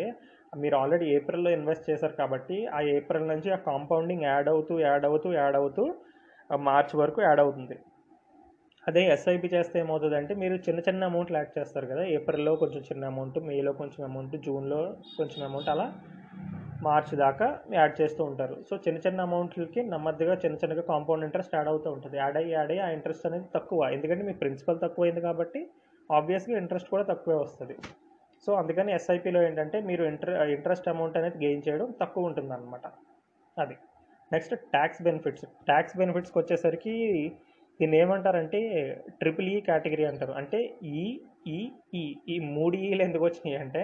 మీరు 0.62 0.76
ఆల్రెడీ 0.82 1.08
ఏప్రిల్లో 1.16 1.50
ఇన్వెస్ట్ 1.58 1.90
చేశారు 1.90 2.16
కాబట్టి 2.22 2.58
ఆ 2.78 2.80
ఏప్రిల్ 2.98 3.28
నుంచి 3.34 3.50
ఆ 3.56 3.60
కాంపౌండింగ్ 3.70 4.26
యాడ్ 4.32 4.50
అవుతూ 4.54 4.76
యాడ్ 4.88 5.06
అవుతూ 5.10 5.30
యాడ్ 5.42 5.58
అవుతూ 5.62 5.84
ఆ 6.50 6.58
మార్చ్ 6.70 6.94
వరకు 7.02 7.20
యాడ్ 7.28 7.42
అవుతుంది. 7.46 7.78
అదే 8.90 9.02
ఎస్ఐపి 9.14 9.48
చేస్తే 9.54 9.76
ఏమవుతుందంటే 9.80 10.34
మీరు 10.42 10.56
చిన్న 10.68 10.80
చిన్న 10.80 11.10
అమౌంట్లు 11.12 11.38
యాడ్ 11.38 11.52
చేస్తారు 11.58 11.88
కదా 11.92 12.04
ఏప్రిల్లో 12.18 12.54
కొంచెం 12.62 12.82
చిన్న 12.90 13.04
అమౌంట్ 13.06 13.38
మేలో 13.50 13.72
కొంచెం 13.82 14.02
అమౌంట్ 14.10 14.36
జూన్లో 14.46 14.80
కొంచెం 15.18 15.42
అమౌంట్ 15.48 15.70
అలా 15.70 15.88
మార్చి 16.84 17.16
దాకా 17.22 17.48
యాడ్ 17.74 17.96
చేస్తూ 18.02 18.22
ఉంటారు. 18.24 18.56
సో 18.70 18.74
చిన్న 18.76 19.00
చిన్న 19.06 19.20
అమౌంట్లకి 19.22 19.82
నెమ్మదిగా 19.84 20.34
చిన్న 20.44 20.58
చిన్నగా 20.62 20.84
కాంపౌండ్ 20.92 21.24
ఇంట్రెస్ట్ 21.28 21.56
యాడ్ 21.56 21.70
అవుతూ 21.72 21.88
ఉంటుంది. 21.92 22.18
యాడ్ 22.18 22.38
అయ్యి 22.38 22.52
యాడ్ 22.54 22.72
అయ్యి 22.74 22.84
ఆ 22.86 22.90
ఇంట్రెస్ట్ 22.98 23.26
అనేది 23.30 23.48
తక్కువ. 23.56 23.90
ఎందుకంటే 23.96 24.24
మీ 24.30 24.34
ప్రిన్సిపల్ 24.34 24.80
తక్కువైంది 24.84 25.22
కాబట్టి 25.28 25.62
ఆబ్వియస్గా 26.10 26.56
ఇంట్రెస్ట్ 26.58 26.90
కూడా 26.90 27.04
తక్కువే 27.04 27.38
వస్తుంది. 27.44 27.76
సో 28.46 28.54
అందుకని 28.54 28.92
ఎస్ఐపిలో 28.98 29.40
ఏంటంటే 29.48 29.78
మీరు 29.90 30.04
ఇంట్ర 30.12 30.30
ఇంట్రెస్ట్ 30.56 30.90
అమౌంట్ 30.94 31.18
అనేది 31.18 31.38
గెయిన్ 31.46 31.64
చేయడం 31.68 31.90
తక్కువ 32.02 32.30
ఉంటుంది 32.30 32.54
అనమాట 32.54 32.86
అది. 33.58 33.76
నెక్స్ట్ 34.32 34.56
ట్యాక్స్ 34.76 35.02
బెనిఫిట్స్ 35.02 35.46
ట్యాక్స్ 35.70 35.96
బెనిఫిట్స్కి 35.98 36.38
వచ్చేసరికి 36.40 36.96
దీన్ని 37.80 37.98
ఏమంటారంటే 38.04 38.60
ట్రిపుల్ 39.20 39.50
ఈ 39.52 39.58
e 39.58 39.66
కేటగిరీ 39.68 40.06
అంటారు. 40.12 40.34
అంటే 40.40 40.60
ఈ 41.00 41.04
ఈ 41.56 41.58
ఈ 42.00 42.04
ఈ 42.34 42.36
మూడు 42.56 42.76
e 42.80 42.88
ఈలు 42.90 43.04
ఎందుకు 43.08 43.24
వచ్చినాయి 43.28 43.58
అంటే 43.64 43.84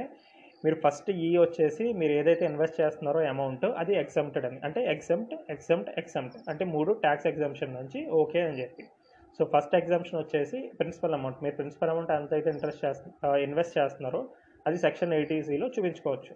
మీరు 0.63 0.77
ఫస్ట్ 0.85 1.09
ఈ 1.25 1.29
e 1.29 1.37
వచ్చేసి 1.43 1.85
మీరు 1.99 2.13
ఏదైతే 2.19 2.43
ఇన్వెస్ట్ 2.51 2.77
చేస్తున్నారో 2.81 3.19
అమౌంట్ 3.33 3.65
అది 3.81 3.93
ఎగ్జామ్టెడ్ 4.03 4.47
అని. 4.49 4.59
అంటే 4.67 4.81
ఎగ్జామ్ట్ 4.93 5.33
ఎగ్జామ్ట్ 5.55 5.89
ఎగ్జామ్ట్ 6.01 6.37
అంటే 6.53 6.65
మూడు 6.75 6.93
ట్యాక్స్ 7.05 7.27
ఎగ్జామ్షన్ 7.31 7.75
నుంచి 7.79 8.01
ఓకే 8.21 8.41
అని 8.47 8.57
చెప్పి. 8.63 8.85
సో 9.39 9.45
ఫస్ట్ 9.53 9.73
ఎగ్జామ్షన్ 9.81 10.19
వచ్చేసి 10.23 10.59
ప్రిన్సిపల్ 10.79 11.15
అమౌంట్ 11.19 11.39
మీరు 11.45 11.55
ప్రిన్సిపల్ 11.61 11.91
అమౌంట్ 11.93 12.11
ఎంత 12.19 12.33
అయితే 12.37 12.49
ఇంట్రెస్ట్ 12.55 12.83
చేస్తు 12.85 13.09
ఇన్వెస్ట్ 13.47 13.75
చేస్తున్నారో 13.79 14.21
అది 14.65 14.77
సెక్షన్ 14.85 15.15
ఎయిటీసీలో 15.17 15.65
చూపించుకోవచ్చు. 15.75 16.33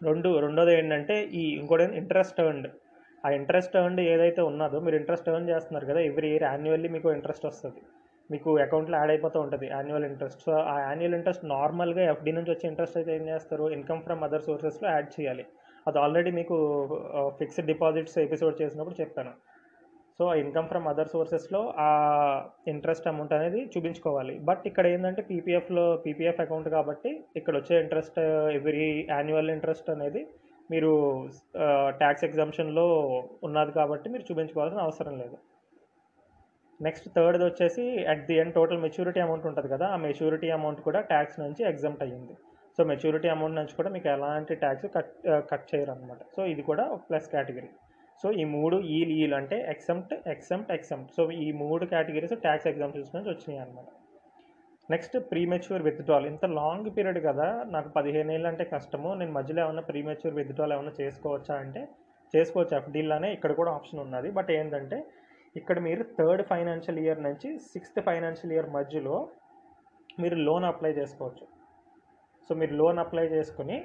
రెండు 0.00 0.28
రెండోది 0.44 0.72
ఏంటంటే 0.76 1.16
ఈ 1.40 1.42
ఇంకోటి 1.60 1.84
ఇంట్రెస్ట్ 2.02 2.38
అండ్ 2.50 2.68
ఆ 3.24 3.30
ఇంట్రెస్ట్ 3.38 3.74
ఎర్న్డ్ 3.80 4.02
ఏదైతే 4.12 4.40
ఉన్నదో 4.50 4.78
మీరు 4.84 4.96
ఇంట్రెస్ట్ 5.00 5.28
ఎర్న్ 5.32 5.48
చేస్తున్నారు 5.52 5.86
కదా 5.90 6.00
ఎవ్రీ 6.10 6.28
ఇయర్ 6.34 6.46
యాన్యువల్లీ 6.50 6.88
మీకు 6.96 7.08
ఇంట్రెస్ట్ 7.16 7.46
వస్తుంది. 7.50 7.80
మీకు 8.32 8.50
అకౌంట్లో 8.64 8.96
యాడ్ 9.00 9.12
అయిపోతూ 9.14 9.38
ఉంటుంది 9.44 9.66
యాన్యువల్ 9.76 10.06
ఇంట్రెస్ట్ 10.08 10.42
సో 10.46 10.52
ఆ 10.72 10.74
యాన్యువల్ 10.88 11.16
ఇంట్రెస్ట్ 11.18 11.44
నార్మల్గా 11.54 12.02
ఎఫ్డీ 12.12 12.32
నుంచి 12.36 12.50
వచ్చే 12.54 12.66
ఇంట్రెస్ట్ 12.72 12.98
అయితే 13.00 13.12
ఏం 13.18 13.24
చేస్తారు? 13.32 13.64
ఇన్కమ్ 13.76 14.02
ఫ్రమ్ 14.06 14.24
అదర్ 14.26 14.44
సోర్సెస్లో 14.48 14.88
యాడ్ 14.94 15.08
చేయాలి. 15.16 15.44
అది 15.88 15.98
ఆల్రెడీ 16.04 16.30
మీకు 16.40 16.56
ఫిక్స్డ్ 17.38 17.68
డిపాజిట్స్ 17.72 18.16
ఎపిసోడ్ 18.26 18.56
చేసినప్పుడు 18.62 18.98
చెప్పాను. 19.02 19.32
సో 20.18 20.24
ఇన్కమ్ 20.42 20.66
ఫ్రమ్ 20.70 20.86
అదర్ 20.90 21.10
సోర్సెస్లో 21.12 21.60
ఆ 21.84 21.88
ఇంట్రెస్ట్ 22.72 23.06
అమౌంట్ 23.10 23.34
అనేది 23.36 23.60
చూపించుకోవాలి. 23.74 24.34
బట్ 24.48 24.64
ఇక్కడ 24.70 24.86
ఏంటంటే 24.94 25.22
పీపీఎఫ్లో 25.30 25.84
పీపీఎఫ్ 26.04 26.42
అకౌంట్ 26.44 26.68
కాబట్టి 26.76 27.10
ఇక్కడ 27.40 27.54
వచ్చే 27.60 27.74
ఇంట్రెస్ట్ 27.84 28.18
ఎవ్రీ 28.58 28.90
యాన్యువల్ 29.14 29.52
ఇంట్రెస్ట్ 29.56 29.88
అనేది 29.96 30.22
మీరు 30.72 30.90
ట్యాక్స్ 32.00 32.24
ఎగ్జామ్షన్లో 32.28 32.86
ఉన్నది 33.46 33.72
కాబట్టి 33.78 34.08
మీరు 34.14 34.24
చూపించుకోవాల్సిన 34.28 34.80
అవసరం 34.86 35.14
లేదు. 35.22 35.36
నెక్స్ట్ 36.80 37.08
థర్డ్ది 37.16 37.44
వచ్చేసి 37.48 37.84
at 38.12 38.22
the 38.28 38.36
end 38.42 38.54
total 38.58 38.80
maturity 38.84 39.20
amount 39.26 39.46
ఉంటుంది 39.50 39.68
కదా 39.74 39.86
ఆ 39.94 39.98
మెచ్యూరిటీ 40.06 40.50
అమౌంట్ 40.58 40.80
కూడా 40.88 41.00
ట్యాక్స్ 41.12 41.38
నుంచి 41.44 41.62
ఎగ్జామ్ట్ 41.72 42.02
అయ్యింది. 42.06 42.34
సో 42.78 42.84
మెచ్యూరిటీ 42.90 43.28
అమౌంట్ 43.34 43.56
నుంచి 43.60 43.74
కూడా 43.78 43.90
మీకు 43.94 44.08
ఎలాంటి 44.14 44.54
ట్యాక్స్ 44.62 44.86
కట్ 44.96 45.10
కట్ 45.50 45.66
చేయరు 45.70 45.90
అనమాట 45.94 46.20
సో 46.36 46.40
ఇది 46.52 46.62
కూడా 46.68 46.84
ఒక 46.94 47.02
ప్లస్ 47.08 47.26
కేటగిరీ 47.34 47.70
సో 48.22 48.28
ఈ 48.42 48.44
మూడు 48.54 48.76
ఈల్ 48.96 49.12
ఈల్ 49.20 49.34
అంటే 49.40 49.56
ఎక్సెంప్ట్ 49.72 50.14
ఎక్సెంప్ట్ 50.34 50.70
ఎక్సెంప్ట్ 50.76 51.10
సో 51.16 51.24
ఈ 51.44 51.48
మూడు 51.62 51.84
కేటగిరీస్ 51.92 52.34
ట్యాక్స్ 52.46 52.68
ఎగ్జామ్షన్స్ 52.72 53.12
నుంచి 53.16 53.30
వచ్చినాయి 53.32 53.60
అనమాట 53.64 53.88
నెక్స్ట్ 54.92 55.16
ప్రీమెచ్యూర్ 55.30 55.82
విత్డ్రాల్. 55.86 56.26
ఇంత 56.32 56.44
లాంగ్ 56.58 56.88
పీరియడ్ 56.96 57.18
కదా 57.26 57.48
నాకు 57.74 57.88
పదిహేను 57.96 58.30
ఏళ్ళు 58.36 58.48
అంటే 58.50 58.64
కష్టము. 58.74 59.10
నేను 59.20 59.32
మధ్యలో 59.38 59.60
ఏమైనా 59.64 59.82
ప్రీమెచ్యూర్ 59.90 60.34
విత్డ్రాల్ 60.38 60.72
ఏమైనా 60.76 60.92
చేసుకోవచ్చా 61.00 61.54
అంటే 61.64 61.82
చేసుకోవచ్చు. 62.34 62.74
ఎఫ్డీలానే 62.80 63.28
ఇక్కడ 63.36 63.52
కూడా 63.60 63.70
ఆప్షన్ 63.78 64.00
ఉన్నది. 64.06 64.28
బట్ 64.38 64.50
ఏంటంటే 64.58 64.98
ఇక్కడ 65.60 65.78
మీరు 65.86 66.02
థర్డ్ 66.18 66.42
ఫైనాన్షియల్ 66.50 67.00
ఇయర్ 67.04 67.22
నుంచి 67.28 67.48
సిక్స్త్ 67.72 68.00
ఫైనాన్షియల్ 68.08 68.52
ఇయర్ 68.56 68.68
మధ్యలో 68.78 69.16
మీరు 70.22 70.36
లోన్ 70.48 70.66
అప్లై 70.72 70.92
చేసుకోవచ్చు. 71.00 71.46
సో 72.46 72.54
మీరు 72.60 72.74
లోన్ 72.80 73.00
అప్లై 73.04 73.24
చేసుకుని 73.36 73.78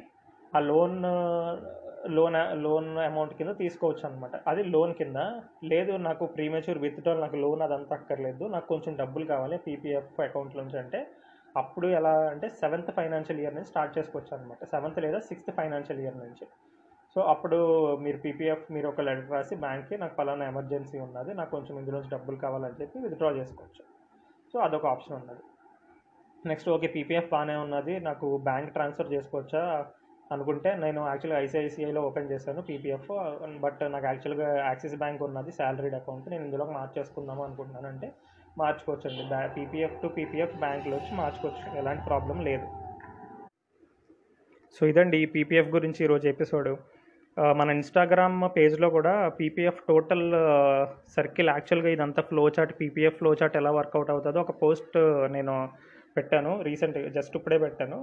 ఆ 0.53 0.59
లోన్ 0.69 0.97
లోన్ 2.17 2.35
లోన్ 2.65 2.89
అమౌంట్ 3.09 3.33
కింద 3.37 3.51
తీసుకోవచ్చు 3.61 4.03
అనమాట 4.07 4.35
అది 4.49 4.63
లోన్ 4.73 4.91
కింద. 4.99 5.19
లేదు 5.71 5.93
నాకు 6.07 6.23
ప్రీమేచ్యూర్ 6.35 6.79
విత్డ్రాల్ 6.83 7.21
నాకు 7.23 7.37
లోన్ 7.43 7.61
అదంతా 7.67 7.95
అక్కర్లేదు. 7.99 8.43
నాకు 8.55 8.67
కొంచెం 8.73 8.93
డబ్బులు 9.01 9.25
కావాలి 9.33 9.57
పీపీఎఫ్ 9.67 10.19
అకౌంట్ 10.27 10.57
నుంచి 10.59 10.77
అంటే 10.83 10.99
అప్పుడు 11.61 11.87
ఎలా 11.97 12.13
అంటే 12.33 12.47
సెవెంత్ 12.61 12.91
ఫైనాన్షియల్ 12.97 13.41
ఇయర్ 13.41 13.55
నుంచి 13.57 13.71
స్టార్ట్ 13.73 13.97
చేసుకోవచ్చు 13.97 14.31
అనమాట 14.37 14.63
సెవెంత్ 14.73 14.99
లేదా 15.05 15.19
సిక్స్త్ 15.29 15.51
ఫైనాన్షియల్ 15.59 16.01
ఇయర్ 16.03 16.17
నుంచి. 16.23 16.45
సో 17.15 17.21
అప్పుడు 17.33 17.57
మీరు 18.05 18.17
పీపీఎఫ్ 18.23 18.65
మీరు 18.75 18.87
ఒక 18.89 19.01
లెటర్ 19.07 19.33
రాసి 19.35 19.55
బ్యాంక్కి 19.65 19.97
నాకు 19.97 20.15
పలానా 20.15 20.45
ఎమర్జెన్సీ 20.53 20.97
ఉన్నది 20.99 21.33
నాకు 21.33 21.51
కొంచెం 21.55 21.75
ఇందులోంచి 21.81 22.11
డబ్బులు 22.15 22.37
కావాలని 22.45 22.79
చెప్పి 22.81 23.03
విత్డ్రా 23.03 23.29
చేసుకోవచ్చు. 23.39 23.83
సో 24.53 24.59
అదొక 24.59 24.85
ఆప్షన్ 24.85 25.17
ఉన్నది. 25.21 25.43
నెక్స్ట్ 26.47 26.69
ఓకే 26.69 26.87
పీపీఎఫ్ 26.95 27.29
బాగానే 27.35 27.55
ఉన్నది. 27.65 27.93
నాకు 27.99 28.27
బ్యాంక్ 28.49 28.73
ట్రాన్స్ఫర్ 28.73 29.13
చేసుకోవచ్చా? 29.13 29.63
అనుకుంటే 30.33 30.69
నేను 30.83 30.99
యాక్చువల్గా 31.09 31.39
ఐసిఐసిఐలో 31.45 32.01
ఓపెన్ 32.07 32.29
చేశాను 32.31 32.61
పీపీఎఫ్ 32.69 33.09
బట్ 33.65 33.81
నాకు 33.93 34.07
యాక్చువల్గా 34.11 34.47
యాక్సిస్ 34.69 34.95
బ్యాంక్ 35.01 35.21
ఉన్నది 35.27 35.51
శాలరీడ్ 35.59 35.97
అకౌంట్ 35.99 36.29
నేను 36.33 36.43
ఇందులో 36.47 36.65
మార్చేసుకుందాము 36.77 37.43
అనుకుంటున్నాను 37.47 37.89
అంటే 37.93 38.07
మార్చుకోవచ్చండి. 38.61 39.23
బ్యా 39.31 39.41
పీపీఎఫ్ 39.57 39.95
టు 40.03 40.07
పీపీఎఫ్ 40.17 40.57
బ్యాంక్లో 40.65 40.95
వచ్చి 40.97 41.13
మార్చుకోవచ్చు 41.21 41.77
ఎలాంటి 41.81 42.03
ప్రాబ్లం 42.09 42.37
లేదు. 42.49 42.67
సో 44.75 44.81
ఇదండి 44.91 45.17
ఈ 45.23 45.27
పీపీఎఫ్ 45.35 45.71
గురించి 45.77 45.99
ఈరోజు 46.05 46.25
ఎపిసోడ్ 46.33 46.69
మన 47.59 47.69
ఇన్స్టాగ్రామ్ 47.77 48.37
పేజ్లో 48.57 48.87
కూడా 48.97 49.13
పీపీఎఫ్ 49.39 49.81
టోటల్ 49.89 50.27
సర్కిల్ 51.15 51.49
యాక్చువల్గా 51.55 51.89
ఇదంతా 51.95 52.21
flow 52.29 52.43
chart 52.55 52.73
PPF 52.81 53.17
flow 53.21 53.31
chart 53.39 53.57
ఎలా 53.61 53.71
వర్కౌట్ 53.79 54.11
అవుతుందో 54.13 54.41
ఒక 54.45 54.53
పోస్ట్ 54.61 54.95
నేను 55.35 55.53
పెట్టాను 56.17 56.51
రీసెంట్ 56.67 56.97
జస్ట్ 57.17 57.35
ఇప్పుడే 57.39 57.57
పెట్టాను. 57.65 57.97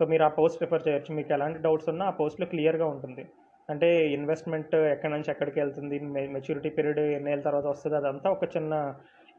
సో 0.00 0.06
మీరు 0.10 0.22
ఆ 0.26 0.32
పోస్ట్ 0.38 0.58
ప్రిఫర్ 0.60 0.84
చేయొచ్చు. 0.88 1.10
మీకు 1.18 1.32
ఎలాంటి 1.36 1.58
డౌట్స్ 1.68 1.88
ఉన్నా 1.92 2.04
ఆ 2.10 2.14
పోస్ట్లో 2.18 2.46
క్లియర్గా 2.52 2.86
ఉంటుంది. 2.94 3.24
అంటే 3.68 3.88
ఇన్వెస్ట్మెంట్ 4.16 4.74
ఎక్కడి 4.92 5.12
నుంచి 5.14 5.28
ఎక్కడికి 5.32 5.58
వెళ్తుంది 5.60 5.96
మెచ్యూరిటీ 6.36 6.70
పీరియడ్ 6.76 7.00
ఎన్ని 7.16 7.30
ఏళ్ళ 7.32 7.42
తర్వాత 7.48 7.66
వస్తుంది 7.72 7.96
అదంతా 7.96 8.28
ఒక 8.36 8.44
చిన్న 8.56 8.74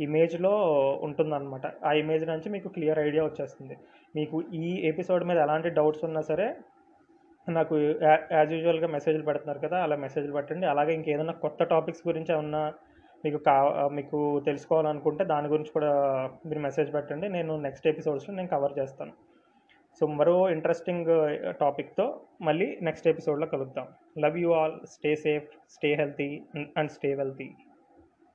ఇమేజ్లో 0.06 0.52
ఉంటుందన్నమాట. 1.08 1.66
ఆ 1.88 1.92
ఇమేజ్ 2.02 2.24
నుంచి 2.30 2.50
మీకు 2.54 2.68
క్లియర్ 2.76 3.00
ఐడియా 3.08 3.24
వచ్చేస్తుంది. 3.26 3.76
మీకు 4.16 4.38
ఈ 4.62 4.68
ఎపిసోడ్ 4.92 5.24
మీద 5.30 5.38
ఎలాంటి 5.38 5.70
డౌట్స్ 5.80 6.06
ఉన్నా 6.10 6.22
సరే 6.30 6.48
నాకు 7.48 7.76
యాజ్ 8.38 8.54
యూజువల్గా 8.56 8.88
మెసేజ్లు 8.88 9.26
పెడుతున్నారు 9.30 9.60
కదా 9.66 9.78
అలా 9.86 9.96
మెసేజ్లు 10.06 10.34
పెట్టండి. 10.38 10.66
అలాగే 10.74 10.94
ఇంకేదైనా 11.00 11.36
కొత్త 11.46 11.64
టాపిక్స్ 11.74 12.08
గురించి 12.10 12.32
ఏమన్నా 12.36 12.64
మీకు 13.26 13.40
కా 13.48 13.56
మీకు 13.98 14.20
తెలుసుకోవాలనుకుంటే 14.46 15.24
దాని 15.24 15.48
గురించి 15.48 15.72
కూడా 15.72 15.92
మీరు 16.46 16.62
మెసేజ్ 16.68 16.90
పెట్టండి. 16.94 17.30
నేను 17.30 17.56
నెక్స్ట్ 17.68 17.88
ఎపిసోడ్స్లో 17.88 18.36
నేను 18.36 18.50
కవర్ 18.56 18.80
చేస్తాను. 18.80 19.14
సో 20.00 20.06
మరో 20.20 20.36
ఇంట్రెస్టింగ్ 20.50 21.10
టాపిక్తో 21.62 22.06
uh, 22.08 22.22
మళ్ళీ 22.48 22.68
నెక్స్ట్ 22.88 23.10
ఎపిసోడ్లో 23.14 23.48
కలుద్దాం. 23.48 23.88
Love 24.24 24.38
you 24.44 24.52
all 24.60 24.78
stay 24.94 25.12
safe 25.26 25.50
stay 25.76 25.90
healthy 26.02 26.30
and 26.78 26.92
stay 26.92 27.12
wealthy 27.22 27.50